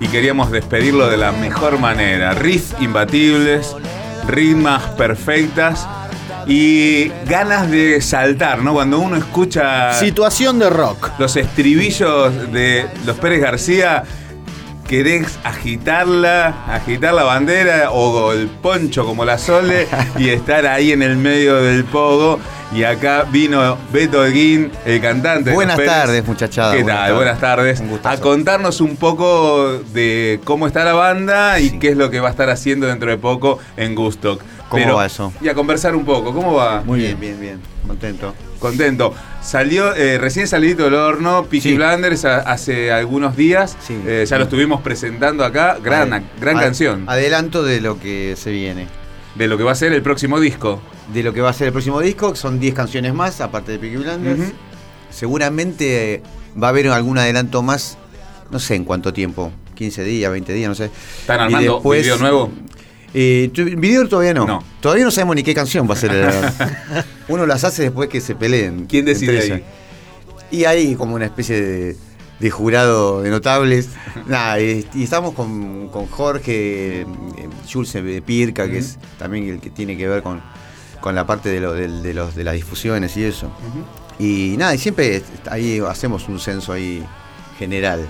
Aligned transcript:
y 0.00 0.08
queríamos 0.08 0.50
despedirlo 0.50 1.10
de 1.10 1.18
la 1.18 1.30
mejor 1.30 1.78
manera. 1.78 2.32
Riff 2.32 2.72
imbatibles, 2.80 3.76
ritmas 4.26 4.82
perfectas 4.96 5.86
y 6.46 7.08
ganas 7.28 7.70
de 7.70 8.00
saltar, 8.00 8.62
¿no? 8.62 8.72
Cuando 8.72 8.98
uno 8.98 9.16
escucha 9.16 9.92
Situación 9.92 10.58
de 10.58 10.70
rock. 10.70 11.10
los 11.18 11.36
estribillos 11.36 12.50
de 12.50 12.86
los 13.04 13.18
Pérez 13.18 13.42
García, 13.42 14.04
querés 14.88 15.38
agitarla, 15.44 16.64
agitar 16.68 17.12
la 17.12 17.24
bandera 17.24 17.90
o 17.90 18.32
el 18.32 18.46
poncho 18.46 19.04
como 19.04 19.26
la 19.26 19.36
Sole 19.36 19.86
y 20.18 20.30
estar 20.30 20.66
ahí 20.66 20.92
en 20.92 21.02
el 21.02 21.16
medio 21.16 21.56
del 21.56 21.84
pogo. 21.84 22.40
Y 22.74 22.82
acá 22.82 23.24
vino 23.30 23.78
Beto 23.92 24.24
Guín, 24.24 24.70
el 24.84 25.00
cantante. 25.00 25.50
de 25.50 25.54
Buenas 25.54 25.76
Pérez. 25.76 25.92
tardes, 25.92 26.26
muchachada. 26.26 26.74
¿Qué 26.74 26.82
Buenas 26.82 26.98
tal? 26.98 27.06
tardes. 27.40 27.80
Buenas 27.80 28.02
tardes. 28.02 28.18
A 28.18 28.20
contarnos 28.22 28.80
un 28.80 28.96
poco 28.96 29.78
de 29.92 30.40
cómo 30.44 30.66
está 30.66 30.84
la 30.84 30.92
banda 30.92 31.60
y 31.60 31.70
Sí. 31.70 31.78
qué 31.78 31.90
es 31.90 31.96
lo 31.96 32.10
que 32.10 32.18
va 32.20 32.28
a 32.28 32.30
estar 32.32 32.50
haciendo 32.50 32.86
dentro 32.88 33.08
de 33.08 33.18
poco 33.18 33.58
en 33.76 33.94
Gustock. 33.94 34.42
¿Cómo 34.68 34.94
va 34.96 35.06
eso? 35.06 35.32
Y 35.40 35.48
a 35.48 35.54
conversar 35.54 35.94
un 35.94 36.04
poco. 36.04 36.34
¿Cómo 36.34 36.54
va? 36.54 36.82
Muy 36.84 36.98
bien, 36.98 37.20
bien, 37.20 37.40
bien. 37.40 37.60
Contento. 37.86 38.34
Contento. 38.58 39.14
Salió 39.40 39.94
eh, 39.94 40.18
recién 40.18 40.48
salido 40.48 40.86
del 40.86 40.94
horno 40.94 41.44
Peaky 41.44 41.60
Sí. 41.70 41.76
Blinders 41.76 42.24
a- 42.24 42.38
hace 42.40 42.90
algunos 42.90 43.36
días. 43.36 43.76
Sí. 43.86 43.96
Eh, 44.04 44.24
ya 44.28 44.38
lo 44.38 44.44
estuvimos 44.44 44.80
presentando 44.82 45.44
acá. 45.44 45.78
Gran, 45.80 46.12
Ad- 46.12 46.22
gran 46.40 46.58
canción. 46.58 47.04
Adelanto 47.06 47.62
de 47.62 47.80
lo 47.80 48.00
que 48.00 48.34
se 48.36 48.50
viene. 48.50 48.88
De 49.38 49.48
lo 49.48 49.56
que 49.58 49.64
va 49.64 49.72
a 49.72 49.74
ser 49.74 49.92
el 49.92 50.02
próximo 50.02 50.40
disco. 50.40 50.80
De 51.12 51.22
lo 51.22 51.32
que 51.32 51.40
va 51.40 51.50
a 51.50 51.52
ser 51.52 51.66
el 51.68 51.72
próximo 51.72 52.00
disco, 52.00 52.32
que 52.32 52.38
son 52.38 52.58
10 52.58 52.74
canciones 52.74 53.12
más, 53.14 53.40
aparte 53.40 53.72
de 53.72 53.78
Peaky 53.78 53.96
Blinders. 53.96 54.52
Seguramente 55.10 56.22
va 56.60 56.68
a 56.68 56.70
haber 56.70 56.88
algún 56.88 57.18
adelanto 57.18 57.62
más, 57.62 57.96
no 58.50 58.58
sé 58.58 58.74
en 58.74 58.84
cuánto 58.84 59.12
tiempo. 59.12 59.52
15 59.74 60.04
días, 60.04 60.30
20 60.30 60.52
días, 60.52 60.68
no 60.68 60.74
sé. 60.74 60.90
¿Están 61.20 61.40
armando 61.40 61.74
después- 61.74 62.02
video 62.02 62.18
nuevo? 62.18 62.50
Eh, 63.14 63.50
video 63.78 64.06
todavía 64.08 64.34
no. 64.34 64.46
No. 64.46 64.64
Todavía 64.80 65.04
no 65.04 65.10
sabemos 65.10 65.36
ni 65.36 65.42
qué 65.42 65.54
canción 65.54 65.88
va 65.88 65.94
a 65.94 65.96
ser. 65.96 66.10
el- 66.12 67.04
Uno 67.28 67.46
las 67.46 67.64
hace 67.64 67.82
después 67.82 68.08
que 68.08 68.20
se 68.20 68.34
peleen. 68.34 68.86
¿Quién 68.86 69.04
decide 69.04 69.40
ahí? 69.40 69.64
Y 70.50 70.64
hay 70.64 70.94
como 70.96 71.14
una 71.14 71.24
especie 71.24 71.60
de, 71.60 71.96
de 72.40 72.50
jurado 72.50 73.22
de 73.22 73.30
notables. 73.30 73.88
Nada, 74.26 74.58
eh, 74.58 74.84
y 74.94 75.04
estamos 75.04 75.34
con, 75.34 75.88
con 75.88 76.06
Jorge, 76.06 77.02
eh, 77.02 77.06
Jules 77.70 77.92
de 77.92 78.22
Pirca, 78.22 78.68
que 78.68 78.78
es 78.78 78.98
también 79.18 79.48
el 79.48 79.60
que 79.60 79.70
tiene 79.70 79.96
que 79.96 80.06
ver 80.08 80.22
con, 80.22 80.40
con 81.00 81.14
la 81.14 81.26
parte 81.26 81.48
de, 81.48 81.60
lo, 81.60 81.72
del- 81.72 82.02
de 82.02 82.14
los, 82.14 82.34
de 82.34 82.44
las 82.44 82.54
difusiones 82.54 83.16
y 83.16 83.24
eso. 83.24 83.50
Y 84.18 84.54
nada, 84.58 84.74
y 84.74 84.78
siempre 84.78 85.22
ahí 85.50 85.80
hacemos 85.86 86.28
un 86.28 86.40
censo 86.40 86.72
ahí 86.72 87.04
general. 87.58 88.06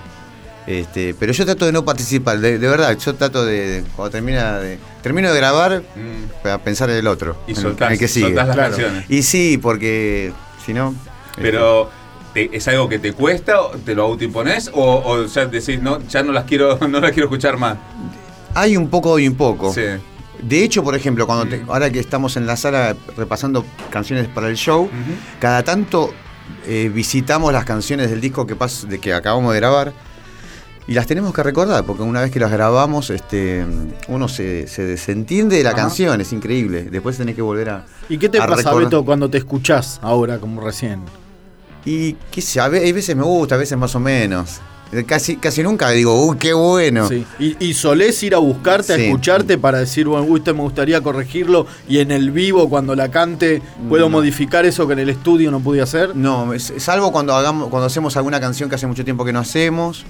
Este, 0.65 1.13
pero 1.13 1.31
yo 1.31 1.45
trato 1.45 1.65
de 1.65 1.71
no 1.71 1.85
participar, 1.85 2.39
de, 2.39 2.59
de 2.59 2.67
verdad, 2.67 2.97
yo 2.97 3.15
trato 3.15 3.45
de, 3.45 3.85
cuando 3.95 4.11
termina 4.11 4.57
de, 4.59 4.77
termino 5.01 5.31
de 5.31 5.37
grabar, 5.37 5.81
Mm. 5.95 6.41
para 6.43 6.57
pensar 6.57 6.89
en 6.89 6.97
el 6.97 7.07
otro, 7.07 7.37
Y 7.47 7.51
en, 7.51 7.55
soltás, 7.57 7.87
en 7.87 7.93
el 7.93 7.99
que 7.99 8.07
sigue. 8.09 8.25
soltás 8.27 8.47
las 8.47 8.55
Claro. 8.57 8.71
canciones. 8.75 9.05
Y 9.09 9.23
sí, 9.23 9.57
porque 9.61 10.33
si 10.65 10.73
no... 10.73 10.93
Pero, 11.37 11.89
¿te- 12.37 12.55
¿es 12.55 12.67
algo 12.67 12.87
que 12.87 12.99
te 12.99 13.13
cuesta? 13.13 13.59
o 13.61 13.71
¿Te 13.71 13.95
lo 13.95 14.03
autoimponés? 14.03 14.69
¿O, 14.73 15.01
o 15.03 15.25
ya 15.25 15.45
decís, 15.47 15.81
no, 15.81 15.99
ya 16.07 16.21
no 16.21 16.31
las 16.31 16.43
quiero, 16.43 16.77
no 16.87 16.99
las 16.99 17.11
quiero 17.11 17.25
escuchar 17.25 17.57
más? 17.57 17.77
Hay 18.53 18.77
un 18.77 18.89
poco 18.89 19.17
y 19.17 19.27
un 19.27 19.35
poco. 19.35 19.73
Sí. 19.73 19.81
De 20.41 20.63
hecho, 20.63 20.83
por 20.83 20.95
ejemplo, 20.95 21.25
cuando 21.25 21.47
te- 21.47 21.63
Mm. 21.63 21.69
ahora 21.71 21.89
que 21.89 21.99
estamos 21.99 22.37
en 22.37 22.45
la 22.45 22.55
sala 22.55 22.95
repasando 23.17 23.65
canciones 23.89 24.27
para 24.27 24.49
el 24.49 24.55
show, 24.55 24.87
cada 25.39 25.63
tanto 25.63 26.11
eh, 26.67 26.91
visitamos 26.93 27.51
las 27.51 27.65
canciones 27.65 28.09
del 28.11 28.21
disco 28.21 28.45
que, 28.45 28.55
pas- 28.55 28.83
de 28.87 28.99
que 28.99 29.13
acabamos 29.13 29.51
de 29.53 29.59
grabar 29.59 29.93
y 30.87 30.93
las 30.93 31.07
tenemos 31.07 31.33
que 31.33 31.41
recordar, 31.43 31.83
porque 31.85 32.03
una 32.03 32.21
vez 32.21 32.31
que 32.31 32.39
las 32.39 32.51
grabamos, 32.51 33.09
este, 33.09 33.65
uno 34.07 34.27
se, 34.29 34.67
se 34.67 34.83
desentiende 34.85 35.57
de 35.57 35.63
la 35.63 35.71
Ajá. 35.71 35.77
canción, 35.79 36.21
es 36.21 36.31
increíble. 36.31 36.83
Después 36.83 37.17
tenés 37.17 37.35
que 37.35 37.41
volver 37.41 37.69
a... 37.71 37.85
¿Y 38.07 38.17
qué 38.19 38.29
te 38.29 38.37
pasa, 38.37 38.55
recordar. 38.55 38.83
Beto, 38.85 39.03
cuando 39.03 39.29
te 39.29 39.37
escuchás 39.39 39.99
ahora, 40.03 40.37
como 40.39 40.61
recién? 40.61 41.01
Y 41.89 42.17
qué 42.31 42.41
sé, 42.41 42.59
a 42.59 42.67
veces 42.67 43.15
me 43.15 43.23
gusta, 43.23 43.55
a 43.55 43.57
veces 43.57 43.77
más 43.77 43.95
o 43.95 43.99
menos. 44.01 44.59
Eh, 44.91 45.03
Casi, 45.05 45.37
casi 45.37 45.63
nunca 45.63 45.89
digo, 45.91 46.25
uy, 46.25 46.37
qué 46.37 46.51
bueno. 46.53 47.07
Sí. 47.07 47.25
¿Y, 47.39 47.55
y 47.65 47.73
solés 47.73 48.21
ir 48.23 48.35
a 48.35 48.39
buscarte, 48.39 48.93
a 48.93 48.95
escucharte 48.97 49.57
para 49.57 49.79
decir, 49.79 50.05
bueno, 50.07 50.25
uy, 50.27 50.39
este 50.39 50.51
me 50.53 50.61
gustaría 50.61 50.99
corregirlo 51.01 51.65
y 51.87 51.99
en 51.99 52.11
el 52.11 52.31
vivo, 52.31 52.69
cuando 52.69 52.93
la 52.95 53.09
cante, 53.09 53.61
puedo 53.87 54.03
No. 54.05 54.17
modificar 54.17 54.65
eso 54.65 54.85
que 54.85 54.93
en 54.93 54.99
el 54.99 55.09
estudio 55.09 55.49
no 55.51 55.59
pude 55.61 55.81
hacer? 55.81 56.13
No, 56.15 56.51
salvo 56.77 57.11
cuando 57.13 57.33
hagamos, 57.35 57.69
cuando 57.69 57.87
hacemos 57.87 58.17
alguna 58.17 58.39
canción 58.41 58.67
que 58.69 58.75
hace 58.75 58.87
mucho 58.87 59.03
tiempo 59.05 59.23
que 59.23 59.31
no 59.33 59.39
hacemos, 59.39 60.05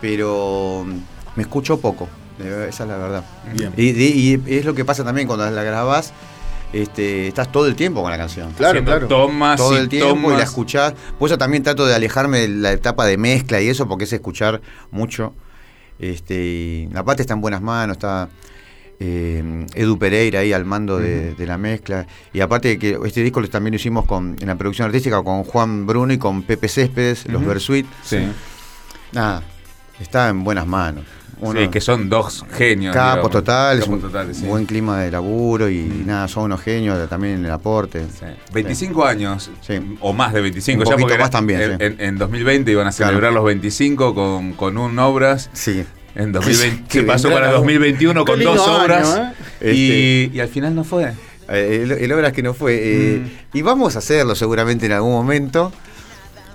pero 0.00 0.84
mm, 0.86 0.92
me 1.36 1.42
escucho 1.42 1.78
poco, 1.80 2.08
esa 2.38 2.82
es 2.84 2.88
la 2.88 2.96
verdad. 2.96 3.24
Bien. 3.54 3.72
Y, 3.76 3.90
y 3.90 4.42
es 4.46 4.64
lo 4.64 4.74
que 4.74 4.84
pasa 4.84 5.04
también 5.04 5.26
cuando 5.26 5.50
la 5.50 5.62
grabás, 5.62 6.12
este, 6.72 7.28
estás 7.28 7.50
todo 7.50 7.66
el 7.66 7.74
tiempo 7.74 8.02
con 8.02 8.10
la 8.10 8.16
canción. 8.18 8.52
Claro, 8.52 8.70
Haciendo 8.80 8.90
claro. 8.92 9.06
Tomas 9.08 9.56
todo 9.56 9.74
y 9.74 9.78
el 9.78 9.88
tiempo 9.88 10.32
y 10.32 10.36
la 10.36 10.44
escuchás. 10.44 10.94
Por 11.18 11.28
eso 11.28 11.36
también 11.38 11.62
trato 11.62 11.86
de 11.86 11.94
alejarme 11.94 12.38
de 12.40 12.48
la 12.48 12.72
etapa 12.72 13.06
de 13.06 13.16
mezcla 13.16 13.60
y 13.60 13.68
eso, 13.68 13.86
porque 13.88 14.04
es 14.04 14.12
escuchar 14.12 14.60
mucho. 14.90 15.34
Este, 15.98 16.34
y 16.34 16.88
aparte 16.94 17.22
está 17.22 17.34
en 17.34 17.40
buenas 17.40 17.60
manos, 17.60 17.96
está 17.96 18.28
eh, 18.98 19.66
Edu 19.74 19.98
Pereira 19.98 20.40
ahí 20.40 20.52
al 20.52 20.64
mando 20.64 20.98
de, 20.98 21.34
de 21.34 21.46
la 21.46 21.58
mezcla. 21.58 22.06
Y 22.32 22.40
aparte 22.40 22.68
de 22.68 22.78
que 22.78 22.98
este 23.04 23.22
disco 23.22 23.40
lo- 23.40 23.48
también 23.48 23.72
lo 23.72 23.76
hicimos 23.76 24.06
con, 24.06 24.36
en 24.40 24.46
la 24.46 24.56
producción 24.56 24.86
artística 24.86 25.22
con 25.22 25.44
Juan 25.44 25.86
Bruno 25.86 26.12
y 26.12 26.18
con 26.18 26.42
Pepe 26.42 26.68
Céspedes, 26.68 27.26
los. 27.26 27.44
Versuit. 27.44 27.86
Sí. 28.02 28.18
Nada, 29.12 29.42
está 30.00 30.28
en 30.28 30.44
buenas 30.44 30.66
manos. 30.66 31.04
Uno- 31.40 31.58
Sí, 31.60 31.68
que 31.68 31.80
son 31.80 32.08
dos 32.08 32.44
genios. 32.52 32.94
Capos 32.94 33.30
totales, 33.30 33.84
Capos 33.84 33.96
un 33.96 34.02
totales, 34.02 34.36
sí. 34.36 34.46
buen 34.46 34.66
clima 34.66 35.00
de 35.00 35.10
laburo 35.10 35.68
y 35.70 35.78
Mm. 35.82 36.06
nada, 36.06 36.28
son 36.28 36.44
unos 36.44 36.60
genios 36.60 37.08
también 37.08 37.34
en 37.38 37.44
el 37.46 37.50
aporte. 37.50 38.04
Sí. 38.18 38.26
25 38.52 39.04
años, 39.04 39.50
o 40.00 40.12
más 40.12 40.32
de 40.32 40.40
25, 40.42 40.80
Un 40.82 40.84
ya 40.86 40.90
poquito 40.92 41.04
porque 41.08 41.18
más 41.18 41.28
era- 41.28 41.30
también, 41.30 41.60
en, 41.62 41.80
en- 41.82 41.96
en 42.00 42.18
2020 42.18 42.70
iban 42.72 42.86
a 42.86 42.92
Claro. 42.92 43.10
celebrar 43.12 43.32
los 43.32 43.44
25 43.44 44.14
con, 44.14 44.52
con 44.52 44.76
un 44.78 44.98
obras. 44.98 45.48
Sí. 45.52 45.84
En 46.14 46.32
2020 46.32 46.84
Que 46.88 47.00
se 47.00 47.04
pasó 47.06 47.30
para 47.30 47.46
la- 47.46 47.52
2021 47.52 48.24
Qué 48.24 48.32
con 48.32 48.42
dos 48.42 48.66
año, 48.68 48.82
obras 48.82 49.20
¿eh? 49.60 49.72
y, 50.32 50.36
y 50.36 50.40
al 50.40 50.48
final 50.48 50.74
no 50.74 50.84
fue. 50.84 51.12
Eh, 51.48 51.80
El, 51.82 51.92
el 51.92 52.12
Obras 52.12 52.32
que 52.32 52.42
no 52.42 52.52
fue. 52.54 52.78
eh, 52.82 53.18
Mm. 53.52 53.56
Y 53.58 53.62
vamos 53.62 53.96
a 53.96 54.00
hacerlo 54.00 54.34
seguramente 54.34 54.86
en 54.86 54.92
algún 54.92 55.12
momento. 55.12 55.72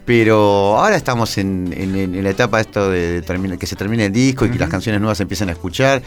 Pero 0.06 0.78
ahora 0.78 0.96
estamos 0.96 1.38
en, 1.40 1.74
en- 1.75 1.96
en 2.16 2.24
la 2.24 2.30
etapa 2.30 2.62
esto 2.62 2.90
de, 2.92 3.22
termina- 3.24 3.57
que 3.57 3.66
se 3.66 3.75
termine 3.75 4.06
el 4.06 4.12
disco 4.13 4.46
y 4.46 4.52
que 4.52 4.60
las 4.60 4.69
canciones 4.69 5.02
nuevas 5.02 5.18
se 5.18 5.24
empiecen 5.24 5.50
a 5.50 5.54
escuchar. 5.54 6.02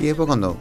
Y 0.00 0.06
después 0.06 0.26
cuando, 0.26 0.56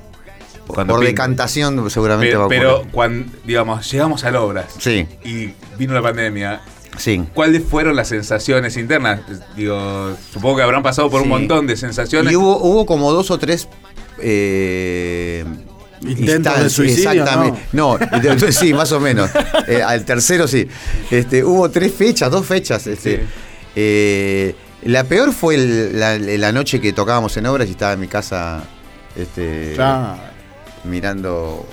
Cuando 0.68 0.94
por 0.96 1.04
decantación 1.04 1.90
seguramente 1.90 2.36
va 2.36 2.46
a 2.46 2.48
Pero, 2.48 2.76
ocurrir. 2.76 2.82
pero 2.84 2.92
cuando, 2.94 3.32
digamos, 3.46 3.92
llegamos 3.92 4.24
a 4.24 4.42
obras 4.42 4.68
Sí, 4.78 5.08
y 5.24 5.50
vino 5.78 5.94
la 5.96 6.02
pandemia, 6.04 6.62
sí. 6.98 7.24
¿cuáles 7.34 7.64
fueron 7.64 7.96
las 7.96 8.10
sensaciones 8.10 8.78
internas? 8.78 9.22
Digo, 9.56 10.12
supongo 10.32 10.58
que 10.58 10.62
habrán 10.64 10.84
pasado 10.84 11.10
por 11.10 11.24
un 11.24 11.30
montón 11.30 11.66
de 11.66 11.76
sensaciones. 11.76 12.32
Y 12.32 12.36
hubo, 12.36 12.58
hubo 12.58 12.86
como 12.86 13.12
dos 13.12 13.32
o 13.32 13.40
tres. 13.40 13.68
eh, 14.20 15.44
Intentos 16.08 16.60
de 16.64 16.70
suicidio, 16.70 17.12
Exactamente. 17.24 17.60
No, 17.72 17.98
de- 17.98 18.52
sí, 18.54 18.74
más 18.74 18.92
o 18.92 19.00
menos. 19.00 19.30
Eh, 19.68 19.82
al 19.82 20.04
tercero 20.06 20.48
sí. 20.48 20.68
Este, 21.12 21.44
hubo 21.44 21.70
tres 21.70 21.94
fechas, 21.94 22.30
dos 22.32 22.46
fechas. 22.46 22.86
Este, 22.88 23.18
Sí. 23.18 23.22
eh, 23.76 24.56
la 24.84 25.04
peor 25.06 25.32
fue 25.34 25.56
el- 25.56 26.00
la, 26.00 26.18
la 26.18 26.52
noche 26.52 26.80
que 26.82 26.92
tocábamos 26.94 27.36
en 27.38 27.46
obras 27.46 27.68
y 27.68 27.72
estaba 27.72 27.94
en 27.94 28.00
mi 28.02 28.08
casa 28.08 28.64
este, 29.16 29.72
Claro. 29.76 30.18
mirando 30.84 31.66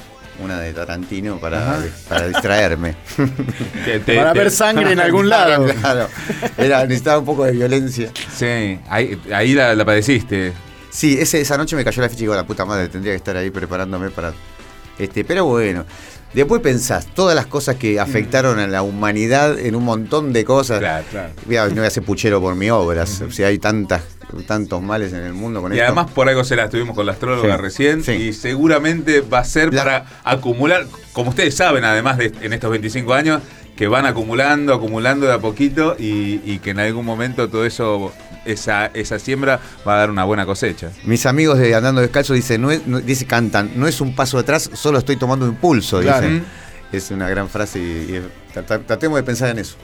una 0.42 0.58
de 0.60 0.72
Tarantino 0.72 1.38
para, 1.38 1.80
para 2.08 2.28
distraerme. 2.28 2.94
Te- 3.84 4.00
te- 4.00 4.16
Para 4.16 4.32
te- 4.32 4.38
ver 4.38 4.50
sangre 4.50 4.92
en 4.92 5.00
algún 5.00 5.28
lado. 5.28 5.66
claro. 5.80 6.08
Era, 6.56 6.84
necesitaba 6.84 7.18
un 7.18 7.24
poco 7.26 7.44
de 7.44 7.52
violencia. 7.52 8.10
Sí, 8.34 8.78
ahí, 8.88 9.20
ahí 9.34 9.52
la, 9.54 9.74
la 9.74 9.84
padeciste. 9.84 10.52
Sí, 10.90 11.16
ese- 11.20 11.40
esa 11.40 11.56
noche 11.56 11.76
me 11.76 11.84
cayó 11.84 12.02
la 12.02 12.08
ficha 12.08 12.20
y 12.20 12.22
digo, 12.24 12.34
la 12.34 12.46
puta 12.46 12.64
madre, 12.64 12.88
tendría 12.88 13.12
que 13.12 13.16
estar 13.18 13.36
ahí 13.36 13.50
preparándome 13.50 14.10
para. 14.10 14.32
Este, 14.98 15.24
pero 15.24 15.44
bueno. 15.46 15.84
Después 16.34 16.62
pensás, 16.62 17.06
todas 17.12 17.34
las 17.34 17.46
cosas 17.46 17.74
que 17.74 17.98
afectaron 17.98 18.60
a 18.60 18.68
la 18.68 18.82
humanidad 18.82 19.58
en 19.58 19.74
un 19.74 19.82
montón 19.84 20.32
de 20.32 20.44
cosas. 20.44 20.78
Claro, 20.78 21.04
claro. 21.10 21.30
No 21.70 21.74
voy 21.80 21.86
a 21.86 21.90
ser 21.90 22.04
puchero 22.04 22.40
por 22.40 22.54
mis 22.54 22.70
obras. 22.70 23.20
O 23.22 23.32
sea, 23.32 23.48
hay 23.48 23.58
tantas, 23.58 24.02
tantos 24.46 24.80
males 24.80 25.12
en 25.12 25.24
el 25.24 25.32
mundo 25.32 25.60
con 25.60 25.72
Y 25.72 25.74
esto. 25.74 25.86
además 25.86 26.08
por 26.12 26.28
algo 26.28 26.44
se 26.44 26.54
la 26.54 26.66
estuvimos 26.66 26.94
con 26.94 27.04
la 27.04 27.12
astróloga 27.12 27.56
Sí, 27.56 27.60
recién 27.60 28.04
sí. 28.04 28.12
y 28.12 28.32
seguramente 28.32 29.22
va 29.22 29.40
a 29.40 29.44
ser 29.44 29.74
La- 29.74 29.82
para 29.82 30.06
acumular, 30.22 30.86
como 31.12 31.30
ustedes 31.30 31.56
saben 31.56 31.82
además 31.82 32.16
de 32.16 32.32
en 32.42 32.52
estos 32.52 32.70
25 32.70 33.12
años, 33.12 33.42
que 33.80 33.88
van 33.88 34.04
acumulando, 34.04 34.74
acumulando 34.74 35.24
de 35.26 35.32
a 35.32 35.38
poquito 35.38 35.96
y, 35.98 36.42
y 36.44 36.58
que 36.58 36.72
en 36.72 36.80
algún 36.80 37.06
momento 37.06 37.48
todo 37.48 37.64
eso, 37.64 38.12
esa, 38.44 38.88
esa 38.92 39.18
siembra 39.18 39.58
va 39.88 39.94
a 39.94 39.98
dar 40.00 40.10
una 40.10 40.24
buena 40.24 40.44
cosecha. 40.44 40.90
Mis 41.04 41.24
amigos 41.24 41.58
de 41.58 41.74
Andando 41.74 42.02
Descalzo 42.02 42.34
dicen, 42.34 42.60
no 42.60 42.70
es- 42.70 42.86
no- 42.86 43.00
dice, 43.00 43.24
cantan, 43.24 43.70
no 43.76 43.86
es 43.88 44.02
un 44.02 44.14
paso 44.14 44.36
atrás, 44.36 44.68
solo 44.74 44.98
estoy 44.98 45.16
tomando 45.16 45.46
impulso, 45.46 45.98
Claro. 46.02 46.26
dicen. 46.26 46.44
es 46.92 47.10
una 47.10 47.26
gran 47.30 47.48
frase 47.48 47.78
y, 47.78 48.16
y 48.16 48.22
tratemos 48.86 49.16
de 49.16 49.22
pensar 49.22 49.48
en 49.48 49.60
eso. 49.60 49.76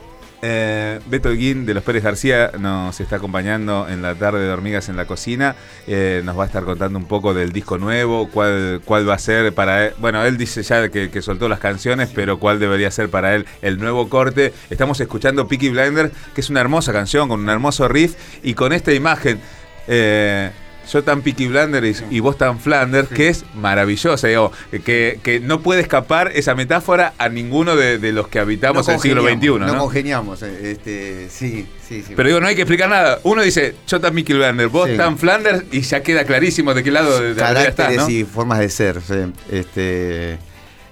Eh, 0.49 1.01
Beto 1.07 1.33
Guín 1.33 1.67
de 1.67 1.75
los 1.75 1.83
Pérez 1.83 2.05
García 2.05 2.53
nos 2.57 3.01
está 3.01 3.17
acompañando 3.17 3.89
en 3.89 4.01
la 4.01 4.15
tarde 4.15 4.39
de 4.47 4.53
Hormigas 4.53 4.89
en 4.89 4.97
la 4.97 5.05
Cocina. 5.05 5.57
Eh, 5.89 6.23
nos 6.25 6.39
va 6.39 6.45
a 6.45 6.47
estar 6.47 6.63
contando 6.63 7.01
un 7.01 7.07
poco 7.07 7.35
del 7.35 7.51
disco 7.51 7.79
nuevo, 7.79 8.29
cuál, 8.29 8.81
cuál 8.85 9.09
va 9.09 9.15
a 9.15 9.19
ser 9.19 9.53
para 9.55 9.87
él. 9.87 9.95
Bueno, 9.99 10.25
él 10.25 10.37
dice 10.37 10.63
ya 10.63 10.89
que, 10.89 11.21
soltó 11.21 11.49
las 11.49 11.59
canciones, 11.59 12.11
pero 12.15 12.39
cuál 12.39 12.61
debería 12.61 12.93
ser 12.93 13.09
para 13.09 13.35
él 13.35 13.45
el 13.61 13.79
nuevo 13.79 14.09
corte. 14.09 14.53
Estamos 14.71 15.01
escuchando 15.01 15.49
Peaky 15.49 15.71
Blinder, 15.71 16.13
que 16.33 16.43
es 16.43 16.49
una 16.49 16.61
hermosa 16.61 16.93
canción 16.93 17.29
con 17.29 17.41
un 17.41 17.49
hermoso 17.49 17.89
riff 17.89 18.15
y 18.45 18.55
con 18.55 18.73
esta 18.73 18.93
imagen. 18.93 19.41
eh, 19.89 20.53
yo 20.93 21.03
tan 21.03 21.23
Peaky 21.23 21.49
Blinder 21.49 21.85
y, 22.11 22.21
vos 22.21 22.39
tan 22.39 22.59
Flanders, 22.61 23.09
que 23.09 23.29
es 23.29 23.45
maravillosa, 23.55 24.29
digo, 24.29 24.53
que, 24.85 25.19
que 25.23 25.41
no 25.41 25.61
puede 25.61 25.81
escapar 25.81 26.31
esa 26.35 26.55
metáfora 26.55 27.15
a 27.19 27.29
ninguno 27.29 27.75
de, 27.77 27.99
de 27.99 28.13
los 28.13 28.29
que 28.29 28.39
habitamos 28.39 28.87
No 28.87 28.95
el 28.95 29.01
siglo 29.01 29.23
XXI. 29.23 29.47
¿no? 29.49 29.59
No 29.59 29.79
congeniamos, 29.79 30.43
eh, 30.43 30.71
este, 30.73 31.29
sí, 31.29 31.67
sí, 31.87 32.03
sí. 32.07 32.13
Pero 32.15 32.29
digo, 32.29 32.41
no 32.41 32.47
hay 32.47 32.55
que 32.55 32.63
explicar 32.63 32.89
nada. 32.89 33.19
Uno 33.25 33.43
dice, 33.43 33.75
yo 33.87 34.01
tan 34.01 34.15
Mickey 34.15 34.37
Blander, 34.37 34.69
vos 34.69 34.89
Sí. 34.89 34.97
tan 34.97 35.19
Flanders, 35.19 35.65
y 35.73 35.81
ya 35.81 36.03
queda 36.03 36.25
clarísimo 36.25 36.73
de 36.75 36.83
qué 36.85 36.91
lado 36.91 37.21
de 37.21 37.35
la 37.35 37.43
caracteres 37.55 37.99
¿no? 37.99 38.09
y 38.09 38.25
formas 38.25 38.59
de 38.61 38.69
ser. 38.69 39.01
sí. 39.03 39.15
Este, 39.51 40.39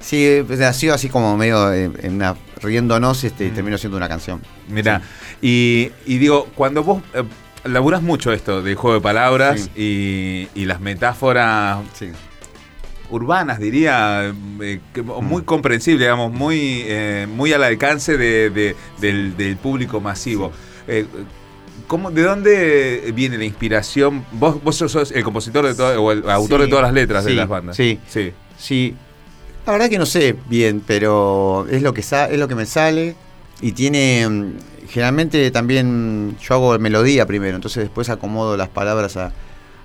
sí, 0.00 0.43
pues, 0.47 0.58
nació 0.58 0.93
así 0.94 1.08
como 1.08 1.37
medio 1.37 1.73
eh, 1.73 1.90
en 2.02 2.14
una, 2.14 2.35
riéndonos 2.62 3.23
este, 3.25 3.44
y 3.47 3.50
Mm. 3.50 3.55
terminó 3.55 3.79
siendo 3.79 3.97
una 3.97 4.08
canción. 4.08 4.40
Mirá, 4.69 5.02
y, 5.40 5.93
y 6.06 6.19
digo, 6.19 6.49
cuando 6.55 6.82
vos 6.82 7.02
laburás 7.64 8.02
mucho 8.02 8.32
esto 8.32 8.62
del 8.62 8.75
juego 8.75 8.96
de 8.96 9.00
palabras 9.02 9.70
y, 9.76 10.49
y 10.55 10.64
las 10.66 10.81
metáforas 10.81 11.78
Sí. 11.94 12.08
urbanas, 13.11 13.58
diría, 13.58 14.32
eh, 14.61 14.81
que- 14.93 15.02
muy 15.02 15.43
comprensible, 15.43 16.05
digamos, 16.05 16.32
muy, 16.32 16.82
eh, 16.87 17.26
muy 17.32 17.52
al 17.52 17.62
alcance 17.64 18.16
de- 18.16 18.50
de- 18.50 18.76
del, 19.00 19.37
del 19.37 19.56
público 19.56 20.00
masivo. 20.00 20.52
Eh, 20.88 21.06
¿cómo- 21.87 22.11
¿De 22.11 22.22
dónde 22.22 23.12
viene 23.14 23.38
la 23.38 23.44
inspiración? 23.44 24.25
Vos, 24.32 24.62
vos 24.62 24.76
sos 24.76 25.12
el 25.12 25.22
compositor 25.22 25.66
de 25.66 25.75
todo, 25.75 26.02
o 26.02 26.12
el 26.12 26.28
autor 26.28 26.61
Sí, 26.61 26.64
de 26.66 26.70
todas 26.70 26.84
las 26.84 26.93
letras 26.94 27.25
de 27.25 27.34
las 27.34 27.49
bandas. 27.49 27.76
sí. 27.76 27.99
sí. 28.08 28.32
Sí, 28.56 28.94
la 29.66 29.72
verdad 29.72 29.90
que 29.90 29.99
no 29.99 30.06
sé 30.06 30.37
bien, 30.49 30.81
pero 30.87 31.66
es 31.70 31.82
lo 31.82 31.93
que 31.93 32.00
es 32.02 32.38
lo 32.38 32.46
que 32.49 32.55
me 32.55 32.66
sale 32.66 33.16
y 33.66 33.72
tiene 33.72 34.28
mm, 34.28 34.52
generalmente 34.88 35.50
también 35.50 36.37
yo 36.40 36.55
hago 36.55 36.78
melodía 36.78 37.25
primero, 37.26 37.56
entonces 37.56 37.84
después 37.84 38.08
acomodo 38.11 38.56
las 38.56 38.69
palabras 38.69 39.16
a, 39.16 39.32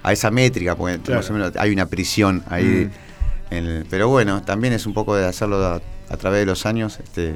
a 0.03 0.11
esa 0.13 0.29
métrica, 0.31 0.75
porque 0.75 0.99
Claro. 0.99 1.21
más 1.21 1.29
o 1.29 1.33
menos 1.33 1.51
hay 1.57 1.71
una 1.71 1.85
prisión 1.85 2.43
ahí. 2.49 2.65
Mm. 2.65 3.53
en 3.55 3.65
el- 3.65 3.85
pero 3.89 4.09
bueno, 4.09 4.41
también 4.43 4.73
es 4.73 4.85
un 4.85 4.93
poco 4.93 5.15
de 5.15 5.25
hacerlo 5.25 5.65
a, 5.65 5.81
a 6.09 6.17
través 6.17 6.41
de 6.41 6.45
los 6.45 6.65
años, 6.65 6.99
este, 7.03 7.35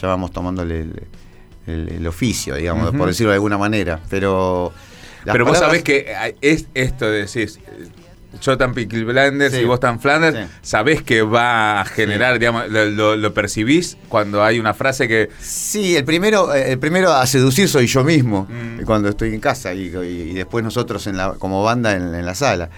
ya 0.00 0.08
vamos 0.08 0.30
tomándole 0.32 0.80
el, 0.80 1.02
el- 1.66 1.88
el 1.98 2.06
oficio, 2.06 2.54
digamos, 2.56 2.90
por 2.96 3.08
decirlo 3.08 3.30
de 3.30 3.36
alguna 3.36 3.58
manera. 3.58 4.00
Pero 4.10 4.72
Pero 5.24 5.44
vos 5.44 5.58
sabés 5.58 5.82
que 5.82 6.14
hay- 6.16 6.34
es 6.40 6.66
esto 6.74 7.04
de 7.10 7.18
decir, 7.20 7.50
yo 8.40 8.56
tan 8.58 8.74
Peaky 8.74 9.04
Blinders 9.04 9.54
Sí. 9.54 9.60
y 9.60 9.64
vos 9.64 9.80
tan 9.80 10.00
Flanders, 10.00 10.36
Sí. 10.36 10.54
sabés 10.62 11.02
que 11.02 11.22
va 11.22 11.80
a 11.80 11.84
generar, 11.84 12.34
Sí. 12.34 12.38
digamos, 12.40 12.68
lo, 12.70 12.84
lo- 12.86 13.16
lo 13.16 13.34
percibís 13.34 13.96
cuando 14.08 14.42
hay 14.44 14.58
una 14.58 14.74
frase 14.74 15.08
que... 15.08 15.30
Sí, 15.40 15.96
el 15.96 16.04
primero, 16.04 16.54
eh, 16.54 16.72
el 16.72 16.78
primero 16.78 17.12
a 17.12 17.26
seducir 17.26 17.68
soy 17.68 17.86
yo 17.86 18.04
mismo 18.04 18.46
Mm. 18.50 18.84
cuando 18.84 19.08
estoy 19.08 19.34
en 19.34 19.40
casa 19.40 19.74
y, 19.74 19.88
y- 19.88 20.30
y 20.30 20.34
después 20.34 20.64
nosotros 20.64 21.06
en 21.06 21.16
la, 21.16 21.32
como 21.34 21.62
banda 21.62 21.94
en, 21.94 22.14
en 22.14 22.24
la 22.26 22.34
sala. 22.34 22.70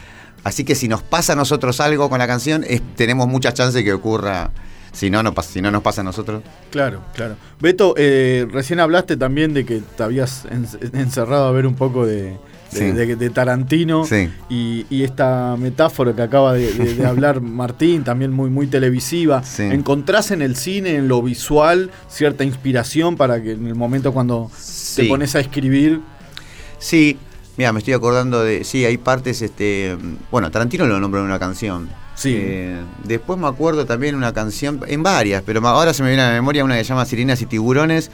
Así 0.44 0.64
que 0.64 0.74
si 0.74 0.88
nos 0.88 1.02
pasa 1.02 1.32
a 1.32 1.36
nosotros 1.36 1.80
algo 1.80 2.08
con 2.08 2.18
la 2.18 2.26
canción, 2.26 2.64
es- 2.66 2.82
tenemos 2.96 3.26
muchas 3.28 3.54
chances 3.54 3.82
que 3.84 3.92
ocurra. 3.92 4.50
Si 4.92 5.10
no, 5.10 5.22
no, 5.22 5.34
si 5.42 5.60
no 5.60 5.70
nos 5.70 5.82
pasa 5.82 6.00
a 6.00 6.04
nosotros. 6.04 6.42
Claro, 6.70 7.02
claro. 7.14 7.36
Beto, 7.60 7.94
eh, 7.98 8.46
recién 8.50 8.80
hablaste 8.80 9.16
también 9.16 9.52
de 9.52 9.64
que 9.66 9.82
te 9.96 10.02
habías 10.02 10.44
en- 10.50 10.66
encerrado 10.98 11.46
a 11.46 11.52
ver 11.52 11.66
un 11.66 11.74
poco 11.74 12.06
de, 12.06 12.36
de- 12.72 12.78
Sí. 12.78 12.92
de- 12.92 13.16
de 13.16 13.30
Tarantino 13.30 14.04
Sí. 14.04 14.28
y, 14.50 14.86
y 14.90 15.02
esta 15.04 15.56
metáfora 15.58 16.14
que 16.14 16.22
acaba 16.22 16.52
de, 16.54 17.04
hablar 17.06 17.40
Martín, 17.42 18.04
también 18.04 18.32
muy, 18.32 18.50
muy 18.50 18.66
televisiva. 18.66 19.42
Sí. 19.42 19.62
¿Encontrás 19.62 20.30
en 20.30 20.42
el 20.42 20.54
cine, 20.56 20.96
en 20.96 21.08
lo 21.08 21.22
visual, 21.22 21.90
cierta 22.08 22.44
inspiración 22.44 23.16
para 23.16 23.42
que 23.42 23.52
en 23.52 23.66
el 23.66 23.74
momento 23.74 24.12
cuando 24.12 24.50
te 24.96 25.04
pones 25.04 25.34
a 25.34 25.40
escribir... 25.40 26.00
Sí, 26.78 27.16
mira, 27.56 27.72
me 27.72 27.80
estoy 27.80 27.94
acordando 27.94 28.42
de. 28.44 28.62
Sí, 28.64 28.84
hay 28.84 28.98
partes. 28.98 29.42
este 29.42 29.96
Bueno, 30.30 30.50
Tarantino 30.50 30.86
lo 30.86 31.00
nombró 31.00 31.20
en 31.20 31.26
una 31.26 31.38
canción. 31.38 31.88
Sí. 32.14 32.34
Eh, 32.36 32.76
después 33.04 33.38
me 33.38 33.46
acuerdo 33.48 33.84
también 33.86 34.14
una 34.14 34.32
canción, 34.32 34.80
en 34.88 35.02
varias, 35.02 35.42
pero 35.46 35.66
ahora 35.66 35.92
se 35.94 36.02
me 36.02 36.08
viene 36.10 36.22
a 36.22 36.28
la 36.28 36.34
memoria 36.34 36.64
una 36.64 36.76
que 36.76 36.84
se 36.84 36.88
llama 36.90 37.04
Sirenas 37.04 37.40
y 37.42 37.46
Tiburones. 37.46 38.10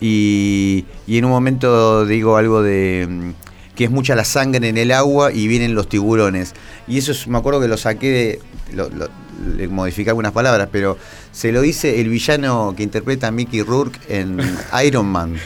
Y, 0.00 0.84
y 1.06 1.18
en 1.18 1.24
un 1.24 1.30
momento 1.30 2.04
digo 2.06 2.36
algo 2.36 2.62
de 2.62 3.06
mm, 3.08 3.30
que 3.74 3.84
es 3.84 3.90
mucha 3.90 4.14
la 4.14 4.24
sangre 4.24 4.68
en 4.68 4.76
el 4.78 4.92
agua 4.92 5.32
y 5.32 5.46
vienen 5.48 5.74
los 5.74 5.88
tiburones. 5.88 6.52
Y 6.86 6.98
eso 6.98 7.12
es- 7.12 7.26
me 7.26 7.38
acuerdo 7.38 7.60
que 7.60 7.68
lo 7.68 7.76
saqué 7.76 8.10
de. 8.10 8.40
Lo, 8.74 8.88
lo- 8.90 9.08
le 9.56 9.66
modifiqué 9.68 10.10
algunas 10.10 10.30
palabras, 10.32 10.68
pero 10.70 10.96
se 11.32 11.50
lo 11.52 11.60
dice 11.60 12.00
el 12.00 12.08
villano 12.08 12.72
que 12.76 12.82
interpreta 12.84 13.26
a 13.28 13.30
Mickey 13.32 13.62
Rourke 13.62 13.98
en 14.08 14.38
Iron 14.84 15.06
Man. 15.06 15.36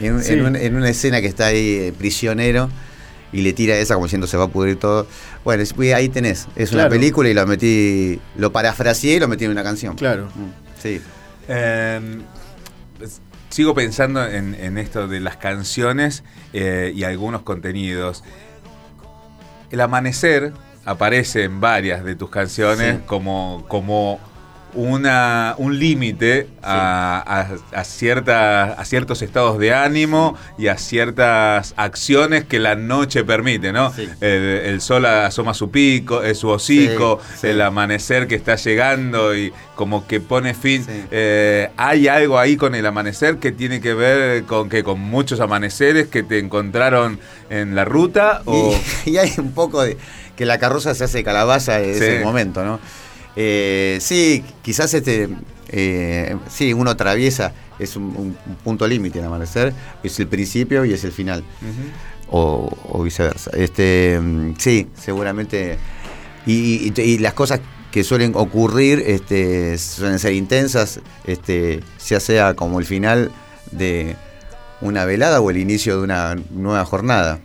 En, 0.00 0.14
un- 0.14 0.22
Sí. 0.22 0.32
en 0.32 0.46
un- 0.46 0.56
en 0.56 0.74
una 0.76 0.88
escena 0.88 1.20
que 1.20 1.26
está 1.26 1.46
ahí 1.46 1.74
eh, 1.74 1.92
prisionero 1.96 2.70
y 3.32 3.42
le 3.42 3.52
tira 3.52 3.76
esa 3.76 3.94
como 3.94 4.06
diciendo 4.06 4.26
se 4.26 4.36
va 4.38 4.44
a 4.44 4.48
pudrir 4.48 4.76
todo. 4.76 5.06
Bueno, 5.44 5.62
ahí 5.94 6.08
tenés. 6.08 6.46
Es 6.56 6.72
una 6.72 6.88
película 6.88 7.28
y 7.28 7.34
lo 7.34 7.46
metí, 7.46 8.18
lo 8.36 8.50
parafraseé 8.52 9.16
y 9.16 9.20
lo 9.20 9.28
metí 9.28 9.44
en 9.44 9.50
una 9.50 9.62
canción. 9.62 9.94
Claro. 9.94 10.28
Sí. 10.82 11.00
eh, 11.46 12.00
sigo 13.48 13.74
pensando 13.74 14.26
en, 14.26 14.54
en 14.54 14.78
esto 14.78 15.08
de 15.08 15.20
las 15.20 15.36
canciones 15.36 16.24
eh, 16.52 16.92
y 16.94 17.04
algunos 17.04 17.42
contenidos. 17.42 18.24
El 19.70 19.80
amanecer 19.80 20.52
aparece 20.84 21.44
en 21.44 21.60
varias 21.60 22.04
de 22.04 22.16
tus 22.16 22.30
canciones 22.30 22.96
Sí. 22.96 23.02
como, 23.06 23.64
como 23.68 24.18
una, 24.74 25.54
un 25.58 25.78
límite 25.78 26.48
a, 26.62 27.22
a- 27.72 27.78
a 27.80 27.84
ciertas- 27.84 28.78
a 28.78 28.84
ciertos 28.84 29.22
estados 29.22 29.58
de 29.58 29.72
ánimo 29.74 30.36
y 30.58 30.68
a 30.68 30.76
ciertas 30.78 31.74
acciones 31.76 32.44
que 32.44 32.58
la 32.58 32.74
noche 32.74 33.24
permite, 33.24 33.72
¿no? 33.72 33.92
Sí. 33.92 34.08
El, 34.20 34.28
el 34.42 34.80
sol 34.80 35.06
asoma 35.06 35.54
su 35.54 35.70
pico, 35.70 36.22
eh, 36.22 36.34
su 36.34 36.48
hocico, 36.48 37.20
Sí, 37.40 37.48
el 37.48 37.60
amanecer 37.62 38.26
que 38.28 38.34
está 38.34 38.56
llegando 38.56 39.34
y 39.36 39.52
como 39.74 40.06
que 40.06 40.20
pone 40.20 40.54
fin. 40.54 40.84
Eh, 41.10 41.70
¿Hay 41.76 42.08
algo 42.08 42.38
ahí 42.38 42.56
con 42.56 42.74
el 42.74 42.84
amanecer 42.86 43.38
que 43.38 43.52
tiene 43.52 43.80
que 43.80 43.94
ver 43.94 44.44
con 44.44 44.68
que 44.68 44.82
con 44.84 45.00
muchos 45.00 45.40
amaneceres 45.40 46.08
que 46.08 46.22
te 46.22 46.38
encontraron 46.38 47.18
en 47.50 47.74
la 47.74 47.84
ruta? 47.84 48.42
O... 48.44 48.74
Y, 49.06 49.10
y 49.12 49.18
hay 49.18 49.32
un 49.38 49.52
poco 49.52 49.82
de 49.82 49.96
que 50.36 50.46
la 50.46 50.58
carroza 50.58 50.94
se 50.94 51.04
hace 51.04 51.24
calabaza 51.24 51.80
en 51.80 51.90
ese 51.90 52.20
momento, 52.22 52.64
¿no? 52.64 52.78
Eh, 53.40 53.98
sí, 54.00 54.42
quizás 54.62 54.92
este, 54.94 55.28
eh, 55.68 56.36
sí, 56.50 56.72
uno 56.72 56.90
atraviesa, 56.90 57.52
es 57.78 57.94
un, 57.94 58.04
un- 58.16 58.36
un 58.46 58.54
punto 58.64 58.84
límite 58.88 59.20
el 59.20 59.26
amanecer, 59.26 59.72
es 60.02 60.18
el 60.18 60.26
principio 60.26 60.84
y 60.84 60.92
es 60.92 61.04
el 61.04 61.12
final. 61.12 61.44
O, 62.30 62.68
o 62.90 63.02
viceversa. 63.04 63.52
Este, 63.54 64.18
mm, 64.20 64.54
sí, 64.58 64.88
seguramente. 65.00 65.78
Y, 66.46 66.92
y- 66.96 67.00
y 67.00 67.18
las 67.18 67.32
cosas 67.34 67.60
que 67.92 68.02
suelen 68.02 68.32
ocurrir 68.34 69.02
este, 69.06 69.78
suelen 69.78 70.18
ser 70.18 70.32
intensas, 70.32 71.00
este, 71.24 71.80
ya 72.06 72.18
sea 72.20 72.54
como 72.54 72.80
el 72.80 72.86
final 72.86 73.30
de 73.70 74.16
una 74.80 75.04
velada 75.04 75.40
o 75.40 75.48
el 75.50 75.58
inicio 75.58 75.96
de 75.98 76.02
una 76.02 76.34
nueva 76.50 76.84
jornada. 76.84 77.38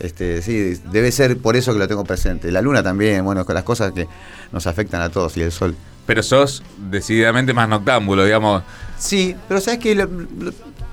Este, 0.00 0.42
sí, 0.42 0.80
debe 0.90 1.12
ser 1.12 1.38
por 1.38 1.56
eso 1.56 1.72
que 1.72 1.78
lo 1.78 1.88
tengo 1.88 2.04
presente. 2.04 2.50
La 2.50 2.62
luna 2.62 2.82
también, 2.82 3.24
bueno, 3.24 3.44
con 3.44 3.54
las 3.54 3.64
cosas 3.64 3.92
que 3.92 4.08
nos 4.52 4.66
afectan 4.66 5.02
a 5.02 5.10
todos 5.10 5.36
y 5.36 5.42
el 5.42 5.52
sol. 5.52 5.76
Pero 6.06 6.22
sos 6.22 6.62
decididamente 6.90 7.52
más 7.52 7.68
noctámbulo, 7.68 8.24
digamos. 8.24 8.62
Sí, 8.98 9.34
pero 9.48 9.60
sabes 9.60 9.80
que 9.80 9.94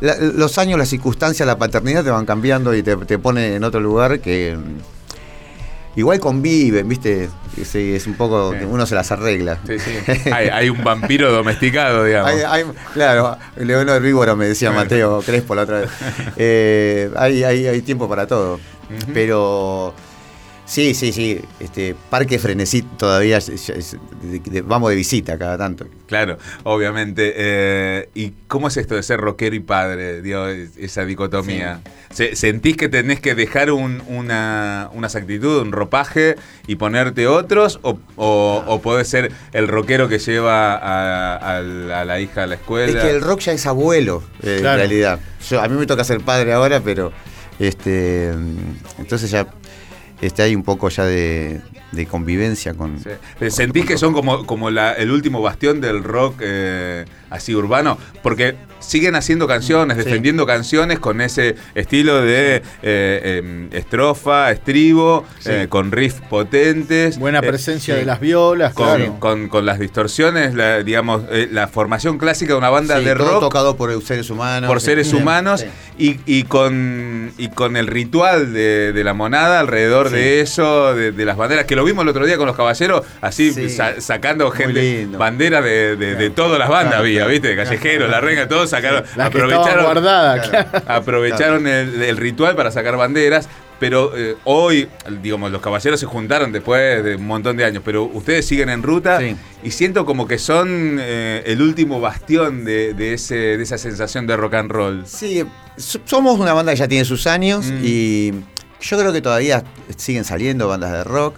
los 0.02 0.58
años, 0.58 0.78
las 0.78 0.90
circunstancias, 0.90 1.46
la 1.46 1.58
paternidad 1.58 2.04
te 2.04 2.10
van 2.10 2.26
cambiando 2.26 2.74
y 2.74 2.84
te, 2.84 2.98
te 2.98 3.20
pone 3.20 3.56
en 3.56 3.64
otro 3.64 3.80
lugar 3.80 4.20
que 4.20 4.58
igual 5.96 6.20
conviven, 6.20 6.88
¿viste? 6.88 7.30
Sí, 7.64 7.94
es 7.96 8.08
un 8.08 8.16
poco 8.16 8.52
que 8.52 8.66
uno 8.66 8.86
se 8.86 8.96
las 8.96 9.12
arregla. 9.12 9.60
Sí, 9.68 9.78
sí. 9.78 9.92
Hay, 10.32 10.48
hay 10.50 10.70
un 10.70 10.84
vampiro 10.84 11.32
domesticado, 11.32 12.04
digamos. 12.04 12.32
Hay- 12.32 12.42
hay- 12.42 12.66
claro, 12.94 13.38
Leonor 13.58 14.02
Víbora 14.02 14.36
me 14.36 14.48
decía 14.48 14.72
Mateo 14.72 15.22
Crespo 15.22 15.54
la 15.56 15.62
otra 15.64 15.82
vez. 15.82 15.90
Eh, 16.38 17.12
hay, 17.16 17.44
hay, 17.44 17.68
hay 17.68 17.82
tiempo 17.82 18.10
para 18.10 18.26
todo. 18.28 18.60
Pero 19.14 19.94
Sí, 20.66 20.94
sí, 20.94 21.12
sí. 21.12 21.42
Este, 21.60 21.94
Parque 22.10 22.40
Frenesí 22.40 22.84
todavía 22.84 23.38
es- 23.38 23.50
es- 23.50 23.70
es- 23.70 23.98
de- 24.22 24.40
de- 24.40 24.62
vamos 24.62 24.90
de 24.92 24.96
visita 24.96 25.38
cada 25.38 25.58
tanto. 25.58 25.86
Claro, 26.08 26.38
obviamente. 26.64 27.34
Eh, 27.36 28.10
¿Y 28.16 28.32
cómo 28.48 28.70
es 28.70 28.78
esto 28.78 28.96
de 28.96 29.04
ser 29.04 29.20
rockero 29.20 29.56
y 29.56 29.60
padre? 29.60 30.22
Digo, 30.22 30.48
es- 30.48 30.78
esa 30.78 31.04
dicotomía. 31.06 31.82
Se- 32.12 32.36
¿Sentís 32.38 32.78
que 32.78 32.88
tenés 32.88 33.20
que 33.20 33.36
dejar 33.36 33.72
un- 33.72 34.02
una, 34.08 34.90
unas 34.94 35.16
actitudes, 35.16 35.62
un 35.64 35.72
ropaje 35.74 36.36
y 36.66 36.76
ponerte 36.78 37.28
otros? 37.28 37.80
¿O, 37.82 38.00
o, 38.16 38.64
o 38.66 38.82
podés 38.82 39.08
ser 39.10 39.32
el 39.52 39.68
rockero 39.68 40.08
que 40.08 40.20
lleva 40.20 40.76
a, 40.76 41.36
a 41.58 41.62
la, 41.62 42.02
a 42.02 42.06
la 42.06 42.20
hija 42.22 42.44
a 42.44 42.48
la 42.48 42.56
escuela? 42.56 43.00
Es 43.00 43.04
que 43.04 43.12
el 43.12 43.22
rock 43.22 43.42
ya 43.42 43.52
es 43.52 43.66
abuelo, 43.66 44.24
eh, 44.44 44.60
Claro. 44.62 44.82
en 44.82 44.88
realidad. 44.90 45.20
Yo, 45.50 45.62
a 45.62 45.68
mí 45.68 45.78
me 45.78 45.86
toca 45.88 46.04
ser 46.06 46.22
padre 46.22 46.54
ahora, 46.54 46.80
pero 46.80 47.12
este 47.60 48.32
entonces 49.00 49.30
ya 49.30 49.48
este, 50.22 50.42
hay 50.44 50.56
un 50.56 50.64
poco 50.64 50.90
ya 50.90 51.06
de, 51.06 51.62
de 51.94 52.06
convivencia 52.06 52.74
con... 52.74 53.00
Sí. 53.00 53.10
¿Sentís 53.50 53.86
que 53.86 53.98
son 53.98 54.14
como, 54.14 54.46
como 54.46 54.70
la- 54.70 54.94
el 54.94 55.12
último 55.12 55.42
bastión 55.42 55.80
del 55.82 56.04
rock 56.04 56.36
eh, 56.42 57.06
así 57.30 57.54
urbano? 57.56 57.98
Porque 58.22 58.56
siguen 58.80 59.16
haciendo 59.16 59.48
canciones, 59.48 59.98
Sí. 59.98 60.04
defendiendo 60.04 60.46
canciones 60.46 61.00
con 61.00 61.22
ese 61.22 61.56
estilo 61.74 62.22
de 62.22 62.62
eh, 62.82 63.40
em, 63.42 63.70
estrofa, 63.72 64.52
estribo, 64.52 65.24
Sí. 65.40 65.50
eh, 65.52 65.68
con 65.70 65.92
riffs 65.94 66.20
potentes. 66.30 67.18
Buena 67.18 67.42
presencia 67.42 67.96
de 67.96 68.04
las 68.06 68.20
violas, 68.20 68.74
con, 68.74 68.86
claro. 68.98 69.20
con- 69.20 69.48
con 69.48 69.66
las 69.66 69.80
distorsiones, 69.80 70.54
la, 70.54 70.84
digamos, 70.84 71.24
eh, 71.32 71.48
la 71.50 71.68
formación 71.70 72.18
clásica 72.18 72.54
de 72.54 72.58
una 72.60 72.70
banda 72.70 73.00
Sí, 73.00 73.06
de 73.06 73.16
todo 73.16 73.32
rock 73.32 73.40
tocado 73.40 73.78
por 73.78 74.02
seres 74.04 74.30
humanos. 74.30 74.68
por 74.68 74.82
seres 74.82 75.08
Sí. 75.10 75.16
humanos 75.16 75.62
Sí. 75.62 75.68
y, 75.98 76.20
y 76.40 76.44
con, 76.44 77.32
y 77.38 77.48
con 77.50 77.78
el 77.78 77.88
ritual 77.88 78.52
de, 78.54 78.92
de 78.92 79.04
la 79.06 79.14
monada 79.14 79.62
alrededor 79.62 80.10
Sí. 80.10 80.16
de 80.16 80.42
eso, 80.42 80.94
de, 80.94 81.14
de 81.14 81.26
las 81.26 81.38
banderas, 81.38 81.66
que 81.66 81.76
lo 81.78 81.83
vimos 81.86 82.04
el 82.04 82.10
otro 82.10 82.26
día 82.26 82.38
con 82.38 82.48
los 82.48 82.56
caballeros, 82.56 83.06
así 83.22 83.52
Sí. 83.54 83.70
sa- 83.70 84.00
sacando 84.02 84.50
gente, 84.52 85.08
banderas 85.18 85.64
de, 85.64 85.96
de- 85.96 86.16
de 86.16 86.30
todas 86.30 86.58
las 86.60 86.70
bandas 86.70 86.90
Claro, 86.94 87.04
había, 87.04 87.20
claro. 87.20 87.32
¿viste? 87.32 87.48
De 87.50 87.56
Callejeros, 87.56 88.10
La 88.10 88.22
Renga, 88.22 88.48
todos 88.48 88.70
sacaron, 88.70 89.04
estaban 89.04 89.28
aprovecharon, 89.28 90.02
claro. 90.04 90.70
aprovecharon 90.88 91.68
el, 91.68 92.02
el 92.02 92.18
ritual 92.18 92.56
para 92.56 92.72
sacar 92.72 92.98
banderas. 92.98 93.48
Pero 93.80 94.16
eh, 94.16 94.38
hoy, 94.46 94.88
digamos, 95.22 95.52
los 95.52 95.62
caballeros 95.62 96.00
se 96.00 96.06
juntaron 96.06 96.54
después 96.54 97.04
de 97.04 97.16
un 97.18 97.28
montón 97.28 97.58
de 97.58 97.66
años, 97.66 97.82
pero 97.84 98.04
ustedes 98.06 98.46
siguen 98.46 98.70
en 98.70 98.82
ruta 98.82 99.20
Sí. 99.20 99.36
y 99.62 99.72
siento 99.72 100.06
como 100.06 100.26
que 100.26 100.38
son 100.38 101.00
eh, 101.02 101.44
el 101.48 101.62
último 101.62 102.00
bastión 102.00 102.64
de, 102.64 102.94
de 102.94 103.14
ese, 103.16 103.36
de 103.36 103.64
esa 103.64 103.78
sensación 103.78 104.26
de 104.26 104.38
rock 104.38 104.54
and 104.54 104.72
roll. 104.72 105.04
Sí, 105.06 105.44
so- 105.76 106.00
somos 106.06 106.40
una 106.40 106.54
banda 106.54 106.72
que 106.72 106.78
ya 106.80 106.88
tiene 106.88 107.04
sus 107.04 107.28
años 107.28 107.66
Mm. 107.66 107.80
y 107.84 108.32
yo 108.80 108.98
creo 108.98 109.12
que 109.12 109.22
todavía 109.22 109.64
siguen 109.98 110.24
saliendo 110.24 110.70
bandas 110.70 110.92
de 110.94 111.04
rock. 111.04 111.36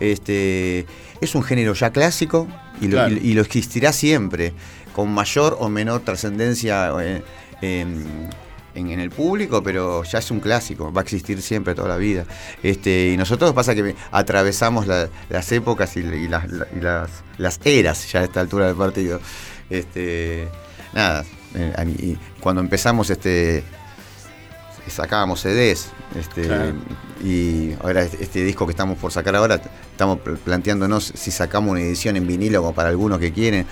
Este, 0.00 0.86
es 1.20 1.34
un 1.34 1.42
género 1.42 1.74
ya 1.74 1.90
clásico 1.90 2.46
y 2.80 2.86
lo, 2.88 2.96
Claro. 2.98 3.14
y- 3.14 3.30
y 3.30 3.34
lo 3.34 3.42
existirá 3.42 3.92
siempre, 3.92 4.52
con 4.94 5.10
mayor 5.12 5.56
o 5.60 5.68
menor 5.68 6.00
trascendencia 6.00 6.90
eh, 7.00 7.22
en, 7.62 8.28
en- 8.74 8.90
en 8.90 9.00
el 9.00 9.10
público, 9.10 9.62
pero 9.62 10.04
ya 10.04 10.18
es 10.20 10.30
un 10.30 10.38
clásico, 10.40 10.92
va 10.92 11.00
a 11.00 11.04
existir 11.04 11.42
siempre 11.42 11.74
toda 11.74 11.88
la 11.88 11.96
vida. 11.96 12.24
Este, 12.62 13.10
y 13.12 13.16
nosotros 13.16 13.52
pasa 13.52 13.74
que 13.74 13.96
atravesamos 14.12 14.86
la- 14.86 15.08
las 15.30 15.50
épocas 15.52 15.96
y, 15.96 16.00
y 16.00 16.28
las, 16.28 16.44
y 16.76 16.80
las, 16.80 17.10
las 17.38 17.60
eras 17.64 18.10
ya 18.12 18.20
a 18.20 18.24
esta 18.24 18.40
altura 18.40 18.66
del 18.68 18.76
partido. 18.76 19.20
Este, 19.68 20.46
nada, 20.94 21.24
eh, 21.54 22.16
cuando 22.40 22.60
empezamos 22.60 23.10
este 23.10 23.64
sacábamos 24.90 25.40
CDs 25.40 25.88
este, 26.18 26.42
Claro. 26.42 26.72
y 27.22 27.72
ahora 27.82 28.02
este, 28.02 28.22
este 28.22 28.44
disco 28.44 28.66
que 28.66 28.70
estamos 28.72 28.98
por 28.98 29.12
sacar 29.12 29.34
ahora 29.36 29.60
estamos 29.90 30.18
pl- 30.20 30.36
planteándonos 30.36 31.12
si 31.14 31.30
sacamos 31.30 31.72
una 31.72 31.80
edición 31.80 32.16
en 32.16 32.26
vinilo 32.26 32.60
como 32.62 32.74
para 32.74 32.88
algunos 32.88 33.18
que 33.18 33.32
quieren 33.32 33.66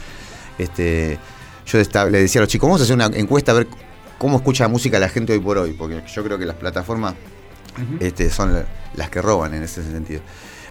este 0.58 1.18
yo 1.66 1.78
le 1.78 2.18
decía 2.20 2.40
a 2.40 2.42
los 2.44 2.48
chicos 2.48 2.68
vamos 2.68 2.80
a 2.80 2.84
hacer 2.84 2.94
una 2.94 3.06
encuesta 3.06 3.52
a 3.52 3.56
ver 3.56 3.66
cómo 4.18 4.36
escucha 4.38 4.68
música 4.68 4.98
la 4.98 5.08
gente 5.08 5.32
hoy 5.32 5.40
por 5.40 5.58
hoy 5.58 5.72
porque 5.72 6.02
yo 6.12 6.24
creo 6.24 6.38
que 6.38 6.46
las 6.46 6.56
plataformas 6.56 7.14
este, 8.00 8.30
son 8.30 8.54
la- 8.54 8.66
las 8.94 9.10
que 9.10 9.20
roban 9.20 9.52
en 9.54 9.62
ese 9.62 9.82
sentido 9.82 10.22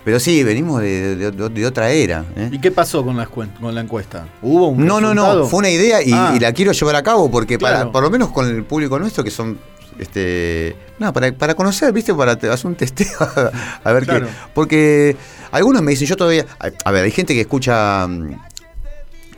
pero 0.03 0.19
sí 0.19 0.43
venimos 0.43 0.81
de, 0.81 1.15
de- 1.15 1.31
de- 1.31 1.49
de 1.49 1.65
otra 1.65 1.89
era 1.91 2.23
¿eh? 2.35 2.49
¿Y 2.51 2.59
qué 2.59 2.71
pasó 2.71 3.03
con 3.03 3.17
la, 3.17 3.25
con 3.25 3.49
la 3.73 3.81
encuesta? 3.81 4.27
¿Hubo 4.41 4.69
un 4.69 4.85
No, 4.85 5.01
no, 5.01 5.09
resultado? 5.13 5.39
no, 5.39 5.45
fue 5.47 5.59
una 5.59 5.69
idea 5.69 6.01
y, 6.03 6.11
Ah. 6.13 6.33
y 6.35 6.39
la 6.39 6.53
quiero 6.53 6.71
llevar 6.73 6.95
a 6.95 7.03
cabo 7.03 7.29
porque 7.31 7.57
para, 7.57 7.91
por 7.91 8.03
lo 8.03 8.09
menos 8.11 8.29
con 8.29 8.47
el 8.47 8.63
público 8.63 8.99
nuestro 8.99 9.23
que 9.23 9.31
son 9.31 9.57
este 9.99 10.75
no, 10.99 11.11
para, 11.13 11.31
para 11.33 11.55
conocer, 11.55 11.91
¿viste? 11.93 12.13
Para 12.13 12.33
hacer 12.33 12.67
un 12.67 12.75
testeo 12.75 13.07
a 13.83 13.91
ver 13.93 14.05
Claro. 14.05 14.25
qué. 14.27 14.31
Porque 14.53 15.15
algunos 15.51 15.81
me 15.81 15.91
dicen, 15.91 16.07
yo 16.07 16.15
todavía. 16.17 16.45
A, 16.59 16.69
a 16.87 16.91
ver, 16.91 17.03
hay 17.05 17.11
gente 17.11 17.33
que 17.33 17.41
escucha 17.41 18.07
mm, 18.07 18.31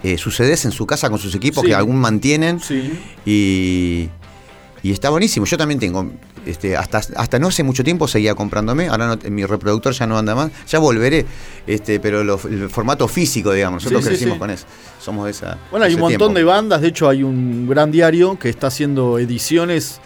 eh, 0.03 0.17
sus 0.17 0.35
CDs 0.35 0.65
en 0.65 0.71
su 0.71 0.85
casa 0.85 1.09
con 1.09 1.19
sus 1.19 1.33
equipos 1.35 1.61
Sí. 1.63 1.69
que 1.69 1.75
algún 1.75 1.97
mantienen 1.97 2.59
Sí. 2.59 2.99
y, 3.25 4.09
y 4.83 4.91
está 4.91 5.09
buenísimo. 5.09 5.45
Yo 5.47 5.57
también 5.57 5.79
tengo, 5.79 6.11
este, 6.45 6.77
hasta, 6.77 6.99
hasta 7.15 7.39
no 7.39 7.47
hace 7.47 7.63
mucho 7.63 7.83
tiempo 7.83 8.07
seguía 8.07 8.35
comprándome, 8.35 8.87
ahora 8.87 9.07
no- 9.15 9.29
mi 9.31 9.43
reproductor 9.45 9.91
ya 9.93 10.05
no 10.05 10.17
anda 10.17 10.35
más, 10.35 10.51
ya 10.67 10.77
volveré, 10.79 11.25
este, 11.65 11.99
pero 11.99 12.23
lo- 12.23 12.39
el 12.47 12.69
formato 12.69 13.07
físico, 13.07 13.51
digamos, 13.51 13.83
nosotros 13.83 14.03
Sí, 14.03 14.09
crecimos 14.09 14.37
con 14.37 14.51
eso. 14.51 14.65
Somos 15.01 15.25
de 15.25 15.31
esa. 15.31 15.57
Bueno, 15.71 15.85
hay 15.87 15.95
un 15.95 16.01
montón 16.01 16.19
tiempo. 16.33 16.37
de 16.37 16.43
bandas, 16.43 16.81
de 16.81 16.87
hecho 16.89 17.09
hay 17.09 17.23
un 17.23 17.67
gran 17.67 17.91
diario 17.91 18.37
que 18.39 18.49
está 18.49 18.67
haciendo 18.67 19.17
ediciones, 19.19 19.99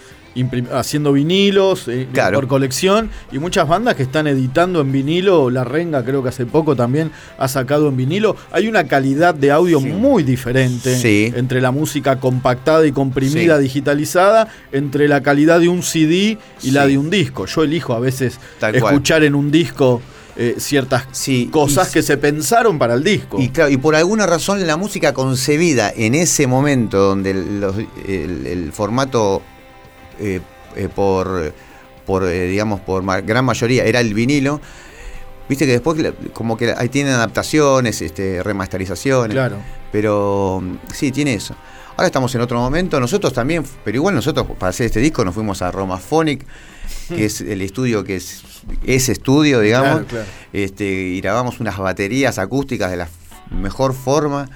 haciendo 0.72 1.14
vinilos 1.14 1.88
eh, 1.88 2.08
Claro. 2.14 2.38
por 2.40 2.48
colección 2.48 3.10
y 3.32 3.40
muchas 3.40 3.68
bandas 3.68 3.96
que 3.96 4.04
están 4.04 4.28
editando 4.28 4.82
en 4.82 4.92
vinilo, 4.92 5.50
La 5.50 5.64
Renga 5.64 6.04
creo 6.06 6.24
que 6.24 6.30
hace 6.30 6.46
poco 6.46 6.76
también 6.76 7.12
ha 7.38 7.48
sacado 7.48 7.90
en 7.90 7.98
vinilo. 7.98 8.36
Hay 8.52 8.68
una 8.68 8.86
calidad 8.88 9.36
de 9.36 9.52
audio 9.52 9.80
Sí. 9.80 9.88
muy 9.88 10.24
diferente 10.24 10.98
Sí. 10.98 11.34
entre 11.36 11.62
la 11.62 11.72
música 11.72 12.20
compactada 12.20 12.86
y 12.88 12.92
comprimida, 12.92 13.58
Sí. 13.58 13.64
digitalizada, 13.64 14.48
entre 14.72 15.08
la 15.08 15.22
calidad 15.22 15.60
de 15.60 15.68
un 15.70 15.84
CD 15.84 16.38
y 16.64 16.72
la 16.72 16.88
de 16.88 16.98
un 16.98 17.10
disco. 17.10 17.46
Yo 17.46 17.64
elijo 17.64 17.94
a 17.94 18.00
veces 18.00 18.40
Tal 18.60 18.80
cual. 18.80 18.94
escuchar 18.94 19.24
en 19.24 19.36
un 19.36 19.52
disco 19.52 20.02
eh, 20.38 20.56
ciertas 20.60 21.04
Sí, 21.12 21.50
cosas 21.52 21.90
y- 21.90 21.94
que 21.96 22.02
se 22.02 22.16
pensaron 22.16 22.80
para 22.80 22.94
el 22.94 23.04
disco. 23.04 23.38
Y 23.40 23.50
claro, 23.50 23.70
y 23.70 23.76
por 23.76 23.96
alguna 23.98 24.26
razón 24.26 24.66
la 24.66 24.78
música 24.78 25.14
concebida 25.14 25.92
en 25.94 26.16
ese 26.16 26.48
momento 26.48 26.98
donde 27.00 27.32
el, 27.32 27.60
los- 27.60 27.76
el- 28.08 28.48
el 28.48 28.72
formato 28.72 29.42
eh, 30.22 30.40
eh, 30.76 30.88
por, 30.94 31.54
por 32.06 32.24
eh, 32.24 32.48
digamos, 32.48 32.80
por 32.82 33.04
ma- 33.04 33.22
gran 33.22 33.44
mayoría 33.46 33.84
era 33.84 34.00
el 34.00 34.14
vinilo, 34.14 34.62
viste 35.50 35.66
que 35.66 35.74
después 35.74 36.02
como 36.34 36.56
que 36.56 36.74
ahí 36.78 36.88
tienen 36.90 37.14
adaptaciones, 37.14 38.02
este, 38.02 38.42
remasterizaciones. 38.44 39.36
Claro. 39.36 39.58
Pero 39.92 40.64
sí, 40.94 41.12
tiene 41.12 41.34
eso. 41.34 41.56
Ahora 41.92 42.06
estamos 42.06 42.34
en 42.36 42.42
otro 42.42 42.58
momento, 42.58 43.00
nosotros 43.00 43.34
también, 43.34 43.64
pero 43.84 43.98
igual 43.98 44.16
nosotros 44.16 44.48
para 44.58 44.70
hacer 44.70 44.86
este 44.86 45.02
disco 45.02 45.26
nos 45.26 45.36
fuimos 45.36 45.62
a 45.62 45.70
Romaphonic, 45.72 46.46
que 47.10 47.26
es 47.26 47.42
el 47.42 47.62
estudio 47.62 48.04
que 48.06 48.16
es 48.16 48.44
ese 48.86 49.12
estudio, 49.12 49.60
digamos, 49.60 49.90
Claro, 49.90 50.06
claro. 50.08 50.26
Este, 50.54 50.86
y 50.86 51.20
grabamos 51.22 51.60
unas 51.60 51.78
baterías 51.78 52.40
acústicas 52.40 52.90
de 52.92 52.98
la 52.98 53.10
mejor 53.52 53.94
forma, 53.94 54.50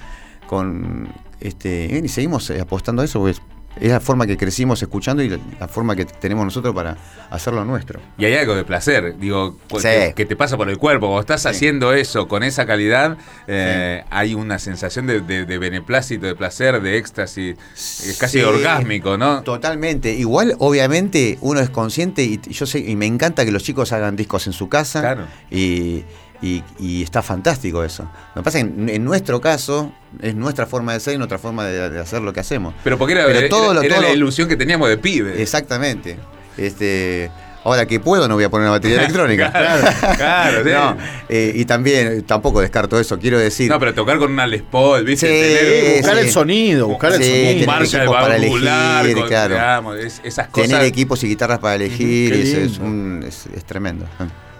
con 0.46 1.12
este, 1.40 2.00
y 2.02 2.08
seguimos 2.08 2.50
apostando 2.50 3.02
a 3.02 3.04
eso, 3.04 3.20
porque 3.20 3.38
es- 3.80 3.90
la 3.90 4.00
forma 4.00 4.26
que 4.26 4.36
crecimos 4.36 4.82
escuchando 4.82 5.22
y 5.22 5.28
la, 5.60 5.68
forma 5.68 5.94
que 5.96 6.04
tenemos 6.04 6.44
nosotros 6.44 6.74
para 6.74 6.96
hacerlo 7.30 7.64
nuestro. 7.64 8.00
Y 8.18 8.24
hay 8.24 8.34
algo 8.34 8.54
de 8.54 8.64
placer, 8.64 9.16
digo, 9.18 9.56
cu- 9.70 9.80
Sí. 9.80 9.88
que, 9.88 10.12
que 10.16 10.26
te 10.26 10.36
pasa 10.36 10.56
por 10.56 10.68
el 10.68 10.78
cuerpo. 10.78 11.06
Cuando 11.06 11.20
estás 11.20 11.42
Sí. 11.42 11.48
haciendo 11.48 11.92
eso 11.92 12.28
con 12.28 12.42
esa 12.42 12.66
calidad, 12.66 13.16
eh, 13.46 14.04
hay 14.10 14.34
una 14.34 14.58
sensación 14.58 15.06
de, 15.06 15.20
de- 15.20 15.44
de 15.44 15.58
beneplácito, 15.58 16.26
de 16.26 16.34
placer, 16.34 16.80
de 16.80 16.96
éxtasis, 16.98 17.56
es 17.74 18.16
casi 18.18 18.38
Sí, 18.38 18.44
orgásmico, 18.44 19.16
¿no? 19.18 19.42
Totalmente. 19.42 20.12
Igual, 20.14 20.54
obviamente, 20.58 21.38
uno 21.40 21.60
es 21.60 21.70
consciente 21.70 22.22
y 22.22 22.40
yo 22.50 22.66
sé, 22.66 22.78
y 22.80 22.96
me 22.96 23.06
encanta 23.06 23.44
que 23.44 23.50
los 23.52 23.62
chicos 23.62 23.92
hagan 23.92 24.16
discos 24.16 24.46
en 24.46 24.52
su 24.52 24.68
casa. 24.68 25.00
Claro. 25.00 25.24
Y, 25.50 26.04
y- 26.42 26.62
y 26.78 27.02
está 27.02 27.22
fantástico 27.22 27.82
eso. 27.84 28.04
Lo 28.34 28.42
que 28.42 28.44
pasa 28.44 28.58
es 28.58 28.64
que 28.64 28.94
en, 28.94 29.04
nuestro 29.04 29.40
caso, 29.40 29.92
es 30.20 30.34
nuestra 30.34 30.66
forma 30.66 30.92
de 30.92 31.00
ser 31.00 31.14
y 31.14 31.18
nuestra 31.18 31.38
forma 31.38 31.64
de, 31.64 31.90
de 31.90 32.00
hacer 32.00 32.20
lo 32.22 32.32
que 32.32 32.40
hacemos. 32.40 32.74
Pero 32.84 32.98
porque 32.98 33.14
era, 33.14 33.26
Pero 33.26 33.38
era- 33.38 33.48
todo 33.48 33.74
lo- 33.74 33.82
era 33.82 33.94
todo 33.96 34.04
la 34.06 34.12
ilusión 34.12 34.48
que 34.48 34.56
teníamos 34.56 34.88
de 34.88 34.98
pibe. 34.98 35.40
Exactamente. 35.42 36.18
Este, 36.56 37.30
ahora 37.64 37.84
que 37.86 38.00
puedo, 38.00 38.28
no 38.28 38.34
voy 38.34 38.44
a 38.44 38.48
poner 38.50 38.64
una 38.66 38.72
batería 38.72 38.96
electrónica. 39.00 39.50
Claro, 39.50 39.88
claro, 40.16 40.58
sí. 40.64 40.70
No, 40.70 40.96
eh, 41.28 41.52
y 41.54 41.64
también 41.64 42.06
eh, 42.08 42.22
tampoco 42.22 42.60
descarto 42.60 42.98
eso, 42.98 43.18
quiero 43.18 43.38
decir. 43.38 43.68
No, 43.70 43.78
pero 43.78 43.92
tocar 43.92 44.18
con 44.18 44.30
una 44.32 44.46
Les 44.46 44.62
Paul, 44.62 45.04
¿viste? 45.04 45.26
Sí, 45.26 45.32
Tener 45.66 45.96
buscar 45.98 46.14
sí. 46.16 46.20
el 46.24 46.30
sonido, 46.30 46.86
buscar 46.88 47.12
el 47.12 47.22
sonido. 47.22 47.60
un 47.60 47.66
Marshall 47.66 48.06
para 48.08 48.36
elegir, 48.36 49.16
con- 49.18 49.28
claro. 49.28 49.54
digamos, 49.54 49.96
es- 49.98 50.20
esas 50.24 50.48
cosas. 50.48 50.68
tener 50.70 50.84
equipos 50.86 51.22
y 51.24 51.28
guitarras 51.28 51.58
para 51.58 51.74
elegir, 51.74 52.32
es, 52.32 52.78
un- 52.78 53.24
es- 53.26 53.46
es 53.54 53.64
tremendo. 53.64 54.06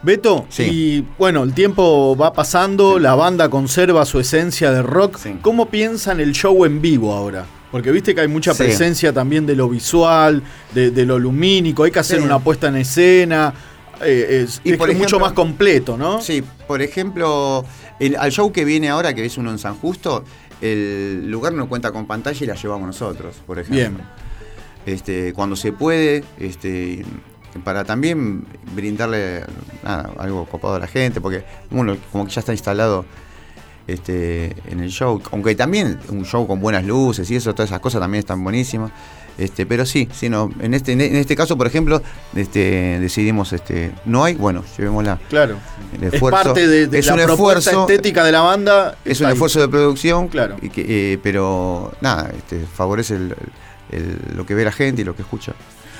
Beto, 0.06 0.46
Sí. 0.48 0.62
y 0.62 1.04
bueno, 1.18 1.42
el 1.42 1.52
tiempo 1.52 2.16
va 2.16 2.32
pasando, 2.32 2.98
la 3.00 3.16
banda 3.16 3.48
conserva 3.50 4.04
su 4.06 4.20
esencia 4.20 4.70
de 4.70 4.80
rock. 4.82 5.18
Sí. 5.18 5.36
¿Cómo 5.42 5.68
piensan 5.68 6.20
el 6.20 6.32
show 6.32 6.64
en 6.64 6.80
vivo 6.80 7.12
ahora? 7.12 7.44
Porque 7.72 7.90
viste 7.90 8.14
que 8.14 8.20
hay 8.20 8.28
mucha 8.28 8.54
presencia 8.54 9.12
también 9.12 9.44
de 9.46 9.56
lo 9.56 9.68
visual, 9.68 10.42
de, 10.72 10.92
de 10.92 11.04
lo 11.04 11.18
lumínico, 11.18 11.82
hay 11.82 11.90
que 11.90 11.98
hacer 11.98 12.20
una 12.22 12.38
puesta 12.38 12.68
en 12.68 12.76
escena. 12.76 13.52
eh, 14.00 14.44
es, 14.44 14.60
Y 14.62 14.72
es 14.72 14.76
por 14.78 14.94
mucho 14.94 15.18
más 15.18 15.32
completo, 15.32 15.96
¿no? 15.96 16.20
Sí, 16.20 16.42
por 16.68 16.82
ejemplo, 16.82 17.64
el- 17.98 18.14
al 18.16 18.30
show 18.30 18.52
que 18.52 18.64
viene 18.64 18.90
ahora, 18.90 19.12
que 19.14 19.24
es 19.24 19.38
uno 19.38 19.50
en 19.50 19.58
San 19.58 19.74
Justo, 19.76 20.22
el 20.60 21.30
lugar 21.30 21.54
no 21.54 21.66
cuenta 21.68 21.90
con 21.92 22.06
pantalla 22.06 22.38
y 22.44 22.46
la 22.46 22.54
llevamos 22.54 22.86
nosotros, 22.86 23.36
por 23.46 23.58
ejemplo. 23.58 23.76
Bien. 23.76 23.96
Este, 24.84 25.32
cuando 25.32 25.56
se 25.56 25.72
puede, 25.72 26.22
este, 26.38 27.04
para 27.62 27.84
también 27.84 28.44
brindarle 28.74 29.42
nada, 29.82 30.10
algo 30.18 30.44
copado 30.46 30.74
a 30.74 30.78
la 30.78 30.86
gente, 30.86 31.20
porque 31.20 31.44
uno 31.70 31.96
como 32.12 32.24
que 32.26 32.32
ya 32.32 32.40
está 32.40 32.52
instalado 32.52 33.04
este, 33.86 34.54
en 34.68 34.80
el 34.80 34.90
show, 34.90 35.22
aunque 35.30 35.54
también 35.54 35.98
un 36.08 36.24
show 36.24 36.46
con 36.46 36.60
buenas 36.60 36.84
luces 36.84 37.30
y 37.30 37.36
eso, 37.36 37.54
todas 37.54 37.70
esas 37.70 37.80
cosas 37.80 38.00
también 38.00 38.20
están 38.20 38.42
buenísimas. 38.42 38.90
Este, 39.38 39.66
pero 39.66 39.84
sí, 39.84 40.08
sí 40.14 40.30
no, 40.30 40.50
en 40.60 40.72
este, 40.72 40.92
en 40.92 41.02
este 41.02 41.36
caso, 41.36 41.58
por 41.58 41.66
ejemplo, 41.66 42.00
este, 42.34 42.98
decidimos, 42.98 43.52
este, 43.52 43.92
no 44.06 44.24
hay, 44.24 44.34
bueno, 44.34 44.64
llevémosla. 44.78 45.18
Claro. 45.28 45.58
El 45.94 46.04
es 46.04 46.14
esfuerzo- 46.14 46.42
parte 46.42 46.66
de, 46.66 46.86
de 46.86 46.98
es 46.98 47.06
la 47.06 47.14
un 47.14 47.20
esfuerzo- 47.20 47.82
estética 47.82 48.24
de 48.24 48.32
la 48.32 48.40
banda. 48.40 48.96
Es 49.04 49.20
un 49.20 49.26
ahí. 49.26 49.34
esfuerzo 49.34 49.60
de 49.60 49.68
producción, 49.68 50.28
Claro. 50.28 50.56
y 50.62 50.70
que, 50.70 51.12
eh, 51.12 51.18
pero 51.22 51.92
nada, 52.00 52.32
este, 52.34 52.60
favorece 52.64 53.16
el- 53.16 53.36
el- 53.92 54.18
lo 54.34 54.46
que 54.46 54.54
ve 54.54 54.64
la 54.64 54.72
gente 54.72 55.02
y 55.02 55.04
lo 55.04 55.14
que 55.14 55.20
escucha. 55.20 55.52